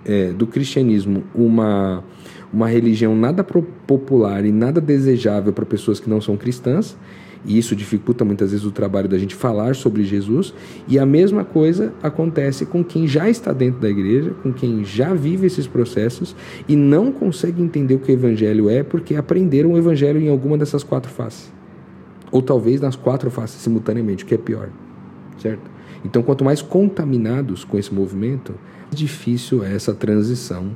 é, 0.06 0.32
do 0.32 0.46
cristianismo 0.46 1.24
uma, 1.34 2.02
uma 2.50 2.66
religião 2.66 3.14
nada 3.14 3.44
popular 3.44 4.46
e 4.46 4.50
nada 4.50 4.80
desejável 4.80 5.52
para 5.52 5.66
pessoas 5.66 6.00
que 6.00 6.08
não 6.08 6.22
são 6.22 6.38
cristãs 6.38 6.96
e 7.44 7.58
isso 7.58 7.74
dificulta 7.74 8.24
muitas 8.24 8.50
vezes 8.50 8.66
o 8.66 8.70
trabalho 8.70 9.08
da 9.08 9.18
gente 9.18 9.34
falar 9.34 9.74
sobre 9.74 10.04
Jesus. 10.04 10.52
E 10.86 10.98
a 10.98 11.06
mesma 11.06 11.44
coisa 11.44 11.92
acontece 12.02 12.66
com 12.66 12.84
quem 12.84 13.06
já 13.06 13.30
está 13.30 13.52
dentro 13.52 13.80
da 13.80 13.88
igreja, 13.88 14.32
com 14.42 14.52
quem 14.52 14.84
já 14.84 15.14
vive 15.14 15.46
esses 15.46 15.66
processos 15.66 16.36
e 16.68 16.76
não 16.76 17.10
consegue 17.10 17.62
entender 17.62 17.94
o 17.94 17.98
que 17.98 18.12
o 18.12 18.14
evangelho 18.14 18.68
é 18.68 18.82
porque 18.82 19.14
aprenderam 19.14 19.72
o 19.72 19.78
evangelho 19.78 20.20
em 20.20 20.28
alguma 20.28 20.58
dessas 20.58 20.84
quatro 20.84 21.10
faces. 21.10 21.50
Ou 22.30 22.42
talvez 22.42 22.80
nas 22.80 22.94
quatro 22.94 23.30
faces 23.30 23.60
simultaneamente, 23.60 24.24
o 24.24 24.26
que 24.26 24.34
é 24.34 24.38
pior. 24.38 24.68
Certo? 25.38 25.70
Então, 26.04 26.22
quanto 26.22 26.44
mais 26.44 26.62
contaminados 26.62 27.64
com 27.64 27.78
esse 27.78 27.92
movimento, 27.92 28.54
difícil 28.90 29.64
é 29.64 29.74
essa 29.74 29.94
transição 29.94 30.72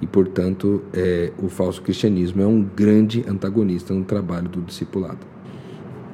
e, 0.00 0.06
portanto, 0.06 0.82
é, 0.92 1.32
o 1.38 1.48
falso 1.48 1.80
cristianismo 1.82 2.42
é 2.42 2.46
um 2.46 2.62
grande 2.62 3.24
antagonista 3.28 3.94
no 3.94 4.04
trabalho 4.04 4.48
do 4.48 4.60
discipulado. 4.60 5.29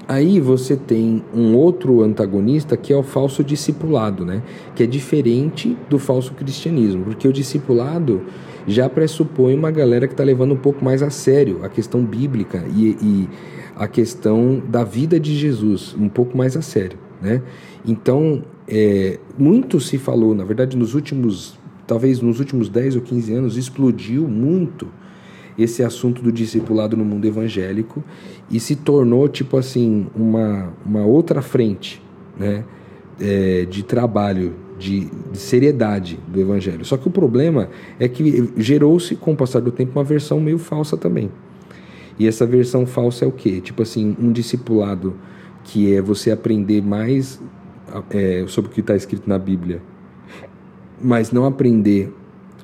Aí 0.09 0.38
você 0.38 0.77
tem 0.77 1.25
um 1.35 1.57
outro 1.57 2.03
antagonista 2.03 2.77
que 2.77 2.92
é 2.92 2.97
o 2.97 3.03
falso 3.03 3.42
discipulado, 3.42 4.25
né? 4.25 4.40
que 4.75 4.85
é 4.85 4.87
diferente 4.87 5.77
do 5.90 5.99
falso 5.99 6.33
cristianismo, 6.33 7.05
porque 7.05 7.27
o 7.27 7.33
discipulado 7.33 8.23
já 8.69 8.88
pressupõe 8.88 9.55
uma 9.55 9.71
galera 9.71 10.07
que 10.07 10.14
está 10.14 10.23
levando 10.23 10.55
um 10.55 10.59
pouco 10.59 10.85
mais 10.85 11.03
a 11.03 11.11
sério 11.11 11.64
a 11.64 11.69
questão 11.69 12.05
bíblica 12.05 12.64
e, 12.75 12.97
e, 13.03 13.29
a 13.75 13.87
questão 13.87 14.62
da 14.66 14.83
vida 14.85 15.21
de 15.21 15.37
Jesus, 15.37 15.95
um 15.99 16.09
pouco 16.09 16.37
mais 16.37 16.57
a 16.57 16.62
sério. 16.62 16.99
Né? 17.21 17.42
Então, 17.85 18.42
é, 18.66 19.19
muito 19.37 19.81
se 19.81 19.99
falou, 19.99 20.35
na 20.35 20.45
verdade, 20.45 20.77
nos 20.77 20.95
últimos, 20.95 21.59
talvez 21.87 22.21
nos 22.21 22.38
últimos 22.40 22.69
10 22.69 22.97
ou 22.97 23.03
15 23.03 23.33
anos, 23.35 23.57
explodiu 23.57 24.27
muito 24.27 24.88
esse 25.59 25.83
assunto 25.83 26.23
do 26.23 26.31
discipulado 26.31 26.97
no 26.97 27.05
mundo 27.05 27.25
evangélico 27.25 28.03
e 28.51 28.61
se 28.61 28.77
tornou 28.77 29.29
tipo 29.29 29.57
assim 29.57 30.07
uma, 30.14 30.73
uma 30.85 31.05
outra 31.05 31.40
frente 31.40 32.03
né, 32.38 32.64
é, 33.21 33.64
de 33.64 33.83
trabalho, 33.83 34.55
de, 34.79 35.07
de, 35.33 35.38
seriedade 35.38 36.19
do 36.29 36.40
evangelho. 36.40 36.85
Só 36.85 36.97
que 36.97 37.09
o 37.09 37.11
problema 37.11 37.71
é 37.99 38.09
que 38.09 38.51
gerou-se 38.57 39.16
com 39.16 39.33
o 39.33 39.37
passar 39.37 39.61
do 39.61 39.73
tempo 39.73 39.99
uma 39.99 40.05
versão 40.05 40.38
meio 40.40 40.59
falsa 40.59 40.97
também. 40.97 41.31
E 42.19 42.27
essa 42.27 42.47
versão 42.47 42.87
falsa 42.87 43.25
é 43.25 43.29
o 43.29 43.33
quê? 43.33 43.61
Tipo 43.61 43.83
assim, 43.83 44.16
um 44.21 44.33
discipulado 44.33 45.16
que 45.64 45.95
é 45.95 46.01
você 46.01 46.31
aprender 46.31 46.83
mais 46.83 47.40
é, 48.11 48.45
sobre 48.47 48.71
o 48.71 48.75
que 48.75 48.81
está 48.81 48.95
escrito 48.95 49.29
na 49.29 49.38
Bíblia, 49.38 49.83
mas 51.03 51.31
não 51.31 51.45
aprender 51.45 52.12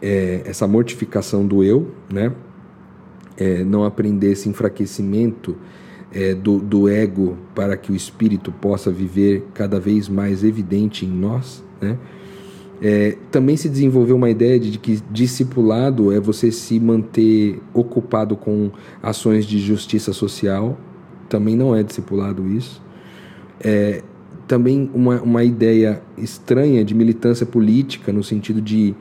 é, 0.00 0.42
essa 0.44 0.66
mortificação 0.66 1.46
do 1.46 1.62
eu, 1.62 1.88
né? 2.12 2.32
É, 3.36 3.64
não 3.64 3.84
aprender 3.84 4.32
esse 4.32 4.48
enfraquecimento 4.48 5.56
é, 6.12 6.34
do, 6.34 6.58
do 6.58 6.88
ego 6.88 7.36
para 7.54 7.76
que 7.76 7.90
o 7.90 7.94
espírito 7.94 8.52
possa 8.52 8.90
viver 8.90 9.44
cada 9.54 9.80
vez 9.80 10.08
mais 10.08 10.44
evidente 10.44 11.06
em 11.06 11.08
nós, 11.08 11.64
né? 11.80 11.98
É, 12.84 13.16
também 13.30 13.56
se 13.56 13.68
desenvolveu 13.68 14.16
uma 14.16 14.28
ideia 14.28 14.58
de 14.58 14.76
que 14.76 15.00
discipulado 15.08 16.12
é 16.12 16.18
você 16.18 16.50
se 16.50 16.80
manter 16.80 17.62
ocupado 17.72 18.36
com 18.36 18.72
ações 19.00 19.46
de 19.46 19.60
justiça 19.60 20.12
social. 20.12 20.76
Também 21.28 21.54
não 21.54 21.76
é 21.76 21.84
discipulado 21.84 22.44
isso. 22.48 22.82
É, 23.60 24.02
também 24.48 24.90
uma, 24.92 25.22
uma 25.22 25.44
ideia 25.44 26.02
estranha 26.18 26.84
de 26.84 26.92
militância 26.92 27.46
política, 27.46 28.12
no 28.12 28.24
sentido 28.24 28.60
de 28.60 28.96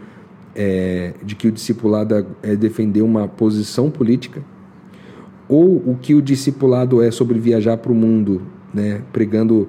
é, 0.55 1.13
de 1.23 1.35
que 1.35 1.47
o 1.47 1.51
discipulado 1.51 2.25
é 2.43 2.55
defender 2.55 3.01
uma 3.01 3.27
posição 3.27 3.89
política, 3.89 4.43
ou 5.47 5.77
o 5.77 5.97
que 6.01 6.15
o 6.15 6.21
discipulado 6.21 7.01
é 7.01 7.11
sobre 7.11 7.37
viajar 7.39 7.77
para 7.77 7.91
o 7.91 7.95
mundo, 7.95 8.41
né, 8.73 9.01
pregando 9.11 9.67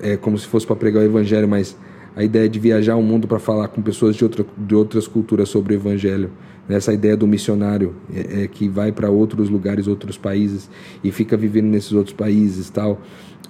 é, 0.00 0.16
como 0.16 0.38
se 0.38 0.46
fosse 0.46 0.66
para 0.66 0.76
pregar 0.76 1.02
o 1.02 1.06
evangelho, 1.06 1.48
mas 1.48 1.76
a 2.14 2.22
ideia 2.22 2.48
de 2.48 2.58
viajar 2.58 2.96
o 2.96 3.02
mundo 3.02 3.28
para 3.28 3.38
falar 3.38 3.68
com 3.68 3.80
pessoas 3.80 4.16
de, 4.16 4.24
outra, 4.24 4.44
de 4.56 4.74
outras 4.74 5.06
culturas 5.06 5.48
sobre 5.48 5.74
o 5.74 5.76
evangelho. 5.76 6.30
Essa 6.68 6.92
ideia 6.92 7.16
do 7.16 7.26
missionário 7.26 7.94
é, 8.12 8.42
é 8.42 8.46
que 8.46 8.68
vai 8.68 8.92
para 8.92 9.08
outros 9.08 9.48
lugares, 9.48 9.86
outros 9.86 10.18
países 10.18 10.68
e 11.02 11.10
fica 11.10 11.36
vivendo 11.36 11.66
nesses 11.66 11.92
outros 11.92 12.14
países 12.14 12.68
tal, 12.68 13.00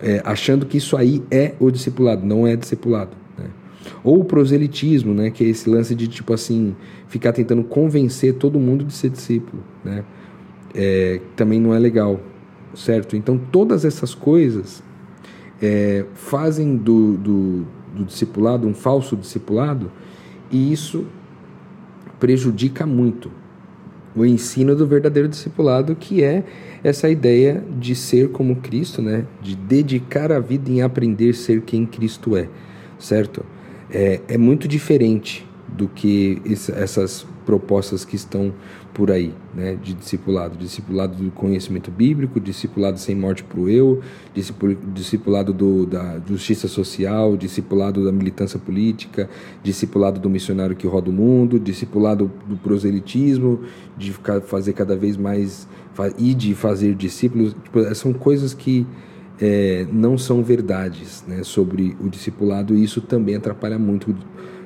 é, 0.00 0.22
achando 0.24 0.66
que 0.66 0.76
isso 0.76 0.96
aí 0.96 1.22
é 1.30 1.54
o 1.58 1.70
discipulado, 1.70 2.24
não 2.24 2.46
é 2.46 2.54
discipulado. 2.54 3.10
Ou 4.02 4.20
o 4.20 4.24
proselitismo, 4.24 5.14
né, 5.14 5.30
que 5.30 5.44
é 5.44 5.48
esse 5.48 5.68
lance 5.68 5.94
de 5.94 6.08
tipo 6.08 6.32
assim, 6.32 6.74
ficar 7.08 7.32
tentando 7.32 7.64
convencer 7.64 8.34
todo 8.34 8.58
mundo 8.58 8.84
de 8.84 8.92
ser 8.92 9.10
discípulo, 9.10 9.62
né? 9.84 10.04
É, 10.74 11.20
também 11.34 11.58
não 11.60 11.74
é 11.74 11.78
legal, 11.78 12.20
certo? 12.74 13.16
Então 13.16 13.38
todas 13.38 13.84
essas 13.84 14.14
coisas 14.14 14.82
é, 15.62 16.04
fazem 16.14 16.76
do, 16.76 17.16
do, 17.16 17.66
do 17.96 18.04
discipulado, 18.04 18.66
um 18.66 18.74
falso 18.74 19.16
discipulado, 19.16 19.90
e 20.50 20.72
isso 20.72 21.06
prejudica 22.18 22.86
muito 22.86 23.30
o 24.14 24.24
ensino 24.24 24.74
do 24.74 24.86
verdadeiro 24.86 25.28
discipulado, 25.28 25.94
que 25.94 26.22
é 26.22 26.44
essa 26.82 27.08
ideia 27.08 27.62
de 27.78 27.94
ser 27.94 28.30
como 28.30 28.56
Cristo, 28.56 29.00
né? 29.00 29.24
de 29.40 29.54
dedicar 29.54 30.32
a 30.32 30.40
vida 30.40 30.70
em 30.70 30.82
aprender 30.82 31.34
ser 31.34 31.62
quem 31.62 31.86
Cristo 31.86 32.36
é, 32.36 32.48
certo? 32.98 33.44
É, 33.90 34.20
é 34.28 34.38
muito 34.38 34.68
diferente 34.68 35.46
do 35.68 35.88
que 35.88 36.40
essas 36.44 37.26
propostas 37.44 38.04
que 38.04 38.16
estão 38.16 38.52
por 38.92 39.10
aí, 39.10 39.32
né, 39.54 39.78
de 39.80 39.94
discipulado, 39.94 40.58
discipulado 40.58 41.14
do 41.14 41.30
conhecimento 41.30 41.90
bíblico, 41.90 42.40
discipulado 42.40 42.98
sem 42.98 43.14
morte 43.14 43.44
para 43.44 43.60
o 43.60 43.68
eu, 43.68 44.02
discipulado 44.92 45.52
do, 45.52 45.86
da 45.86 46.20
justiça 46.26 46.66
social, 46.66 47.36
discipulado 47.36 48.04
da 48.04 48.10
militância 48.10 48.58
política, 48.58 49.30
discipulado 49.62 50.18
do 50.18 50.28
missionário 50.28 50.74
que 50.74 50.86
roda 50.86 51.10
o 51.10 51.12
mundo, 51.12 51.60
discipulado 51.60 52.30
do 52.46 52.56
proselitismo, 52.56 53.60
de 53.96 54.12
fazer 54.46 54.72
cada 54.72 54.96
vez 54.96 55.16
mais 55.16 55.68
e 56.18 56.34
de 56.34 56.54
fazer 56.54 56.94
discípulos, 56.94 57.54
tipo, 57.64 57.94
são 57.94 58.12
coisas 58.12 58.52
que 58.52 58.86
é, 59.40 59.86
não 59.92 60.18
são 60.18 60.42
verdades 60.42 61.24
né, 61.26 61.42
sobre 61.42 61.96
o 62.00 62.08
discipulado 62.08 62.74
e 62.74 62.82
isso 62.82 63.00
também 63.00 63.36
atrapalha 63.36 63.78
muito 63.78 64.14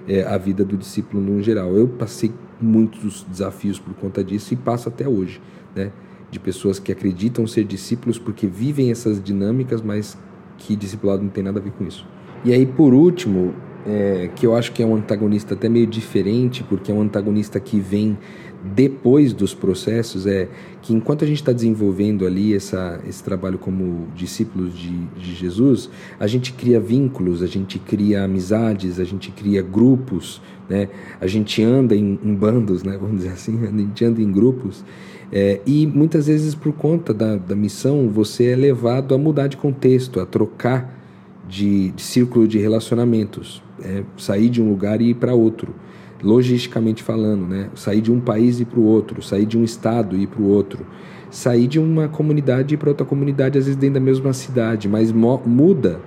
é, 0.09 0.23
a 0.25 0.37
vida 0.39 0.65
do 0.65 0.77
discípulo 0.77 1.23
no 1.23 1.43
geral. 1.43 1.77
Eu 1.77 1.87
passei 1.89 2.33
muitos 2.61 3.25
desafios 3.29 3.79
por 3.79 3.95
conta 3.95 4.23
disso 4.23 4.55
e 4.55 4.57
passo 4.57 4.89
até 4.89 5.09
hoje, 5.09 5.41
né? 5.75 5.91
De 6.31 6.39
pessoas 6.39 6.79
que 6.79 6.91
acreditam 6.91 7.47
ser 7.47 7.65
discípulos 7.65 8.19
porque 8.19 8.47
vivem 8.47 8.91
essas 8.91 9.23
dinâmicas, 9.23 9.83
mas 9.83 10.17
que 10.57 10.75
discipulado 10.75 11.23
não 11.23 11.29
tem 11.29 11.45
nada 11.45 11.59
a 11.59 11.63
ver 11.63 11.73
com 11.73 11.85
isso. 11.85 12.07
E 12.45 12.53
aí, 12.53 12.65
por 12.65 12.95
último, 12.95 13.55
é, 13.87 14.31
que 14.35 14.47
eu 14.47 14.55
acho 14.55 14.73
que 14.73 14.83
é 14.83 14.87
um 14.87 14.95
antagonista 14.97 15.55
até 15.55 15.69
meio 15.69 15.87
diferente, 15.87 16.63
porque 16.63 16.91
é 16.91 16.95
um 16.95 17.03
antagonista 17.03 17.59
que 17.59 17.81
vem 17.81 18.17
depois 18.65 19.33
dos 19.33 19.53
processos, 19.53 20.27
é 20.27 20.49
que 20.81 20.93
enquanto 20.93 21.25
a 21.25 21.27
gente 21.27 21.39
está 21.39 21.53
desenvolvendo 21.53 22.25
ali 22.25 22.55
essa, 22.55 23.01
esse 23.09 23.23
trabalho 23.23 23.59
como 23.59 24.07
discípulos 24.15 24.79
de, 24.79 24.97
de 25.17 25.35
Jesus, 25.35 25.91
a 26.19 26.27
gente 26.27 26.53
cria 26.53 26.79
vínculos, 26.79 27.43
a 27.43 27.47
gente 27.47 27.79
cria 27.79 28.23
amizades, 28.23 29.01
a 29.01 29.05
gente 29.05 29.33
cria 29.33 29.63
grupos, 29.63 30.41
né? 30.69 30.89
a 31.21 31.27
gente 31.27 31.63
anda 31.63 31.97
em, 31.97 32.19
em 32.23 32.35
bandos, 32.35 32.85
né? 32.85 32.97
vamos 33.01 33.17
dizer 33.17 33.31
assim, 33.31 33.65
a 33.65 33.71
gente 33.71 34.05
anda 34.05 34.23
em 34.23 34.31
grupos. 34.31 34.85
É, 35.33 35.61
e 35.67 35.87
muitas 35.87 36.27
vezes, 36.27 36.55
por 36.55 36.73
conta 36.73 37.13
da, 37.13 37.37
da 37.37 37.57
missão, 37.57 38.09
você 38.09 38.51
é 38.51 38.57
levado 38.57 39.15
a 39.15 39.19
mudar 39.19 39.49
de 39.49 39.57
contexto, 39.57 40.21
a 40.21 40.27
trocar 40.27 41.03
de, 41.49 41.91
de 41.91 42.03
círculo 42.03 42.47
de 42.47 42.59
relacionamentos, 42.59 43.63
é, 43.85 44.03
sair 44.17 44.49
de 44.49 44.63
um 44.63 44.69
lugar 44.69 45.01
e 45.01 45.11
ir 45.11 45.15
para 45.15 45.35
outro 45.35 45.75
logisticamente 46.23 47.03
falando, 47.03 47.47
né? 47.47 47.69
Sair 47.75 48.01
de 48.01 48.13
um 48.13 48.21
país 48.21 48.61
e 48.61 48.63
ir 48.63 48.67
para 48.67 48.79
o 48.79 48.85
outro, 48.85 49.21
sair 49.21 49.45
de 49.45 49.59
um 49.59 49.65
estado 49.65 50.17
e 50.17 50.23
ir 50.23 50.27
para 50.29 50.41
o 50.41 50.47
outro, 50.47 50.87
sair 51.31 51.67
de 51.67 51.81
uma 51.81 52.09
comunidade 52.09 52.73
e 52.73 52.77
ir 52.77 52.79
para 52.79 52.91
outra 52.91 53.05
comunidade, 53.05 53.59
às 53.59 53.65
vezes 53.65 53.79
dentro 53.79 53.95
da 53.95 54.01
mesma 54.01 54.33
cidade, 54.33 54.89
mas 54.89 55.11
muda 55.11 56.01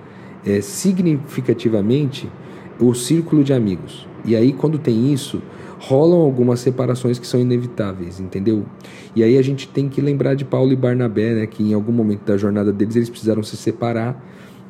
é, 0.45 0.61
significativamente 0.61 2.29
o 2.79 2.93
círculo 2.93 3.43
de 3.43 3.53
amigos. 3.53 4.07
E 4.23 4.35
aí, 4.35 4.53
quando 4.53 4.79
tem 4.79 5.13
isso, 5.13 5.41
rolam 5.79 6.19
algumas 6.19 6.59
separações 6.59 7.19
que 7.19 7.27
são 7.27 7.39
inevitáveis, 7.39 8.19
entendeu? 8.19 8.65
E 9.15 9.23
aí 9.23 9.37
a 9.37 9.41
gente 9.41 9.67
tem 9.67 9.89
que 9.89 10.01
lembrar 10.01 10.33
de 10.33 10.45
Paulo 10.45 10.71
e 10.71 10.75
Barnabé, 10.75 11.33
né? 11.33 11.45
Que 11.45 11.61
em 11.61 11.73
algum 11.73 11.91
momento 11.91 12.23
da 12.25 12.37
jornada 12.37 12.71
deles 12.71 12.95
eles 12.95 13.09
precisaram 13.09 13.43
se 13.43 13.57
separar 13.57 14.23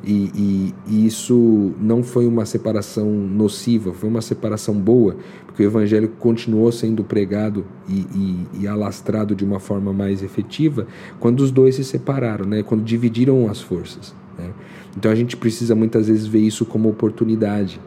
e, 0.04 0.30
e, 0.34 0.74
e, 0.86 1.06
isso 1.06 1.72
não 1.80 2.02
foi 2.02 2.26
uma 2.26 2.44
separação 2.44 3.10
nociva, 3.10 3.92
foi 3.92 4.08
uma 4.08 4.20
separação 4.20 4.74
boa, 4.74 5.16
porque 5.46 5.62
o 5.62 5.66
evangelho 5.66 6.08
continuou 6.18 6.70
sendo 6.70 7.02
pregado 7.02 7.64
e, 7.88 8.46
e, 8.60 8.68
alastrado 8.68 9.34
de 9.34 9.44
uma 9.44 9.58
forma 9.58 9.92
mais 9.92 10.22
efetiva 10.22 10.86
quando 11.18 11.40
os 11.40 11.50
dois 11.50 11.76
se 11.76 11.84
separaram, 11.84 12.44
né? 12.44 12.62
quando 12.62 12.84
dividiram 12.84 13.48
as 13.50 13.60
forças. 13.60 14.14
Né? 14.38 14.50
Então 14.96 15.10
a 15.10 15.14
gente 15.14 15.36
precisa 15.36 15.74
muitas 15.74 16.08
vezes 16.08 16.26
ver 16.26 16.40
isso 16.40 16.64
como 16.64 16.88
oportunidade. 16.88 17.80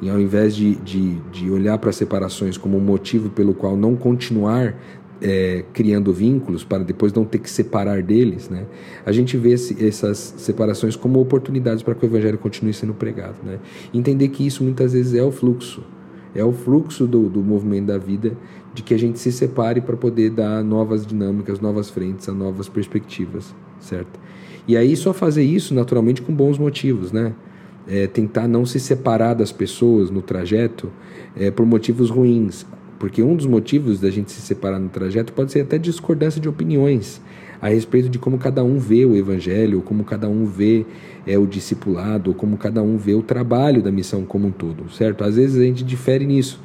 E 0.00 0.10
ao 0.10 0.20
invés 0.20 0.54
de, 0.54 0.74
de, 0.76 1.14
de 1.32 1.50
olhar 1.50 1.78
para 1.78 1.90
as 1.90 1.96
separações 1.96 2.58
como 2.58 2.76
um 2.76 2.80
motivo 2.80 3.30
pelo 3.30 3.54
qual 3.54 3.76
não 3.76 3.96
continuar 3.96 4.76
é, 5.20 5.64
criando 5.72 6.12
vínculos 6.12 6.64
para 6.64 6.82
depois 6.82 7.12
não 7.12 7.24
ter 7.24 7.38
que 7.38 7.50
separar 7.50 8.02
deles, 8.02 8.48
né? 8.48 8.66
A 9.04 9.12
gente 9.12 9.36
vê 9.36 9.52
esse, 9.52 9.84
essas 9.84 10.34
separações 10.36 10.96
como 10.96 11.20
oportunidades 11.20 11.82
para 11.82 11.94
que 11.94 12.04
o 12.04 12.06
evangelho 12.06 12.38
continue 12.38 12.72
sendo 12.72 12.94
pregado, 12.94 13.36
né? 13.44 13.58
Entender 13.92 14.28
que 14.28 14.46
isso 14.46 14.62
muitas 14.62 14.92
vezes 14.92 15.14
é 15.14 15.22
o 15.22 15.30
fluxo, 15.30 15.82
é 16.34 16.44
o 16.44 16.52
fluxo 16.52 17.06
do, 17.06 17.28
do 17.28 17.42
movimento 17.42 17.86
da 17.86 17.98
vida 17.98 18.36
de 18.74 18.82
que 18.82 18.92
a 18.92 18.98
gente 18.98 19.18
se 19.18 19.32
separe 19.32 19.80
para 19.80 19.96
poder 19.96 20.30
dar 20.30 20.62
novas 20.62 21.06
dinâmicas, 21.06 21.60
novas 21.60 21.88
frentes, 21.88 22.26
novas 22.28 22.68
perspectivas, 22.68 23.54
certo? 23.80 24.20
E 24.68 24.76
aí 24.76 24.94
só 24.96 25.14
fazer 25.14 25.44
isso 25.44 25.74
naturalmente 25.74 26.20
com 26.20 26.34
bons 26.34 26.58
motivos, 26.58 27.10
né? 27.10 27.32
É, 27.88 28.06
tentar 28.08 28.48
não 28.48 28.66
se 28.66 28.80
separar 28.80 29.34
das 29.34 29.52
pessoas 29.52 30.10
no 30.10 30.20
trajeto 30.20 30.90
é, 31.36 31.52
por 31.52 31.64
motivos 31.64 32.10
ruins. 32.10 32.66
Porque 32.98 33.22
um 33.22 33.36
dos 33.36 33.46
motivos 33.46 34.00
da 34.00 34.10
gente 34.10 34.32
se 34.32 34.40
separar 34.40 34.78
no 34.78 34.88
trajeto 34.88 35.32
pode 35.32 35.52
ser 35.52 35.60
até 35.60 35.78
discordância 35.78 36.40
de 36.40 36.48
opiniões 36.48 37.20
a 37.60 37.68
respeito 37.68 38.08
de 38.08 38.18
como 38.18 38.38
cada 38.38 38.62
um 38.62 38.78
vê 38.78 39.04
o 39.04 39.16
evangelho, 39.16 39.80
como 39.80 40.04
cada 40.04 40.28
um 40.28 40.44
vê 40.44 40.84
é, 41.26 41.38
o 41.38 41.46
discipulado, 41.46 42.30
ou 42.30 42.34
como 42.34 42.56
cada 42.56 42.82
um 42.82 42.96
vê 42.96 43.14
o 43.14 43.22
trabalho 43.22 43.82
da 43.82 43.90
missão 43.90 44.24
como 44.24 44.48
um 44.48 44.50
todo, 44.50 44.90
certo? 44.92 45.24
Às 45.24 45.36
vezes 45.36 45.60
a 45.60 45.64
gente 45.64 45.82
difere 45.82 46.26
nisso 46.26 46.60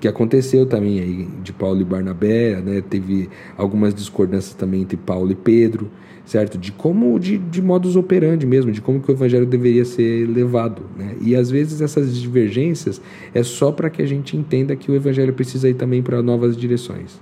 que 0.00 0.08
aconteceu 0.08 0.66
também 0.66 1.00
aí 1.00 1.28
de 1.42 1.52
Paulo 1.52 1.80
e 1.80 1.84
Barnabé, 1.84 2.60
né? 2.60 2.82
Teve 2.82 3.30
algumas 3.56 3.94
discordâncias 3.94 4.54
também 4.54 4.82
entre 4.82 4.96
Paulo 4.96 5.32
e 5.32 5.34
Pedro, 5.34 5.90
certo? 6.24 6.56
De 6.56 6.72
como, 6.72 7.18
de, 7.18 7.38
de 7.38 7.60
modus 7.60 7.96
operandi 7.96 8.46
mesmo, 8.46 8.72
de 8.72 8.80
como 8.80 9.00
que 9.00 9.10
o 9.10 9.12
evangelho 9.12 9.46
deveria 9.46 9.84
ser 9.84 10.26
levado, 10.28 10.82
né? 10.96 11.16
E 11.20 11.36
às 11.36 11.50
vezes 11.50 11.80
essas 11.80 12.16
divergências 12.16 13.00
é 13.34 13.42
só 13.42 13.70
para 13.70 13.90
que 13.90 14.00
a 14.00 14.06
gente 14.06 14.36
entenda 14.36 14.74
que 14.74 14.90
o 14.90 14.94
evangelho 14.94 15.32
precisa 15.32 15.68
ir 15.68 15.74
também 15.74 16.02
para 16.02 16.22
novas 16.22 16.56
direções, 16.56 17.20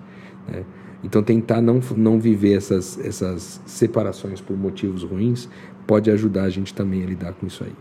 né? 0.48 0.62
Então 1.04 1.22
tentar 1.22 1.60
não, 1.60 1.80
não 1.96 2.20
viver 2.20 2.56
essas, 2.56 2.98
essas 3.04 3.60
separações 3.66 4.40
por 4.40 4.56
motivos 4.56 5.02
ruins 5.02 5.48
pode 5.84 6.10
ajudar 6.10 6.44
a 6.44 6.50
gente 6.50 6.72
também 6.72 7.02
a 7.02 7.06
lidar 7.06 7.32
com 7.32 7.46
isso 7.46 7.64
aí. 7.64 7.72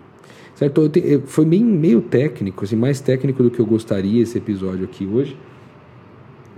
Certo? 0.56 0.90
Te, 0.90 1.22
foi 1.26 1.46
bem 1.46 1.64
meio 1.64 2.02
técnico, 2.02 2.64
assim, 2.64 2.76
mais 2.76 3.00
técnico 3.00 3.44
do 3.44 3.52
que 3.52 3.60
eu 3.60 3.66
gostaria 3.66 4.24
esse 4.24 4.38
episódio 4.38 4.86
aqui 4.86 5.06
hoje. 5.06 5.38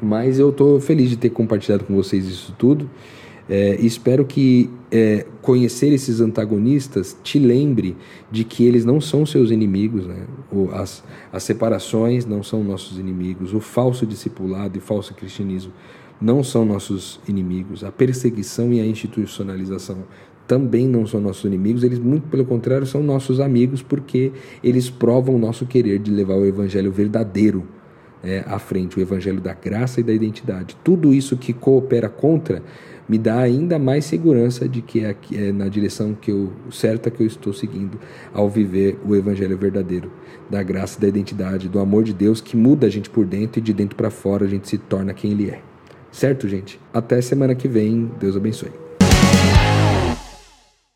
Mas 0.01 0.39
eu 0.39 0.49
estou 0.49 0.79
feliz 0.79 1.09
de 1.09 1.17
ter 1.17 1.29
compartilhado 1.29 1.83
com 1.83 1.95
vocês 1.95 2.25
isso 2.25 2.53
tudo. 2.57 2.89
É, 3.49 3.75
espero 3.81 4.25
que 4.25 4.69
é, 4.89 5.25
conhecer 5.41 5.91
esses 5.91 6.21
antagonistas 6.21 7.17
te 7.23 7.37
lembre 7.37 7.97
de 8.31 8.43
que 8.43 8.65
eles 8.65 8.85
não 8.85 9.01
são 9.01 9.25
seus 9.25 9.51
inimigos, 9.51 10.07
né? 10.07 10.25
As, 10.71 11.03
as 11.31 11.43
separações 11.43 12.25
não 12.25 12.41
são 12.41 12.63
nossos 12.63 12.97
inimigos, 12.97 13.53
o 13.53 13.59
falso 13.59 14.05
discipulado 14.05 14.77
e 14.77 14.81
falso 14.81 15.13
cristianismo 15.13 15.73
não 16.21 16.41
são 16.41 16.63
nossos 16.63 17.19
inimigos, 17.27 17.83
a 17.83 17.91
perseguição 17.91 18.71
e 18.71 18.79
a 18.79 18.85
institucionalização 18.85 20.05
também 20.47 20.87
não 20.87 21.05
são 21.05 21.19
nossos 21.19 21.43
inimigos, 21.45 21.83
eles, 21.83 21.99
muito 21.99 22.27
pelo 22.27 22.45
contrário, 22.45 22.85
são 22.85 23.01
nossos 23.01 23.39
amigos, 23.39 23.81
porque 23.81 24.31
eles 24.63 24.89
provam 24.89 25.35
o 25.35 25.39
nosso 25.39 25.65
querer 25.65 25.99
de 25.99 26.11
levar 26.11 26.35
o 26.35 26.45
evangelho 26.45 26.91
verdadeiro 26.91 27.65
é, 28.23 28.43
à 28.47 28.57
frente, 28.59 28.97
o 28.97 29.01
evangelho 29.01 29.41
da 29.41 29.53
graça 29.53 29.99
e 29.99 30.03
da 30.03 30.13
identidade. 30.13 30.77
Tudo 30.83 31.13
isso 31.13 31.37
que 31.37 31.53
coopera 31.53 32.07
contra 32.07 32.63
me 33.07 33.17
dá 33.17 33.39
ainda 33.39 33.77
mais 33.77 34.05
segurança 34.05 34.67
de 34.67 34.81
que 34.81 35.03
é, 35.03 35.15
é 35.33 35.51
na 35.51 35.67
direção 35.67 36.13
que 36.13 36.31
eu, 36.31 36.51
certa 36.71 37.11
que 37.11 37.21
eu 37.21 37.27
estou 37.27 37.53
seguindo 37.53 37.99
ao 38.33 38.49
viver 38.49 38.99
o 39.05 39.15
evangelho 39.15 39.57
verdadeiro, 39.57 40.11
da 40.49 40.61
graça 40.63 40.99
da 40.99 41.07
identidade, 41.07 41.69
do 41.69 41.79
amor 41.79 42.03
de 42.03 42.13
Deus 42.13 42.41
que 42.41 42.55
muda 42.55 42.87
a 42.87 42.89
gente 42.89 43.09
por 43.09 43.25
dentro 43.25 43.59
e 43.59 43.61
de 43.61 43.73
dentro 43.73 43.95
para 43.95 44.09
fora 44.09 44.45
a 44.45 44.49
gente 44.49 44.67
se 44.67 44.77
torna 44.77 45.13
quem 45.13 45.31
ele 45.31 45.49
é. 45.49 45.61
Certo, 46.11 46.47
gente? 46.47 46.79
Até 46.93 47.19
semana 47.21 47.55
que 47.55 47.67
vem. 47.67 48.11
Deus 48.19 48.37
abençoe. 48.37 48.82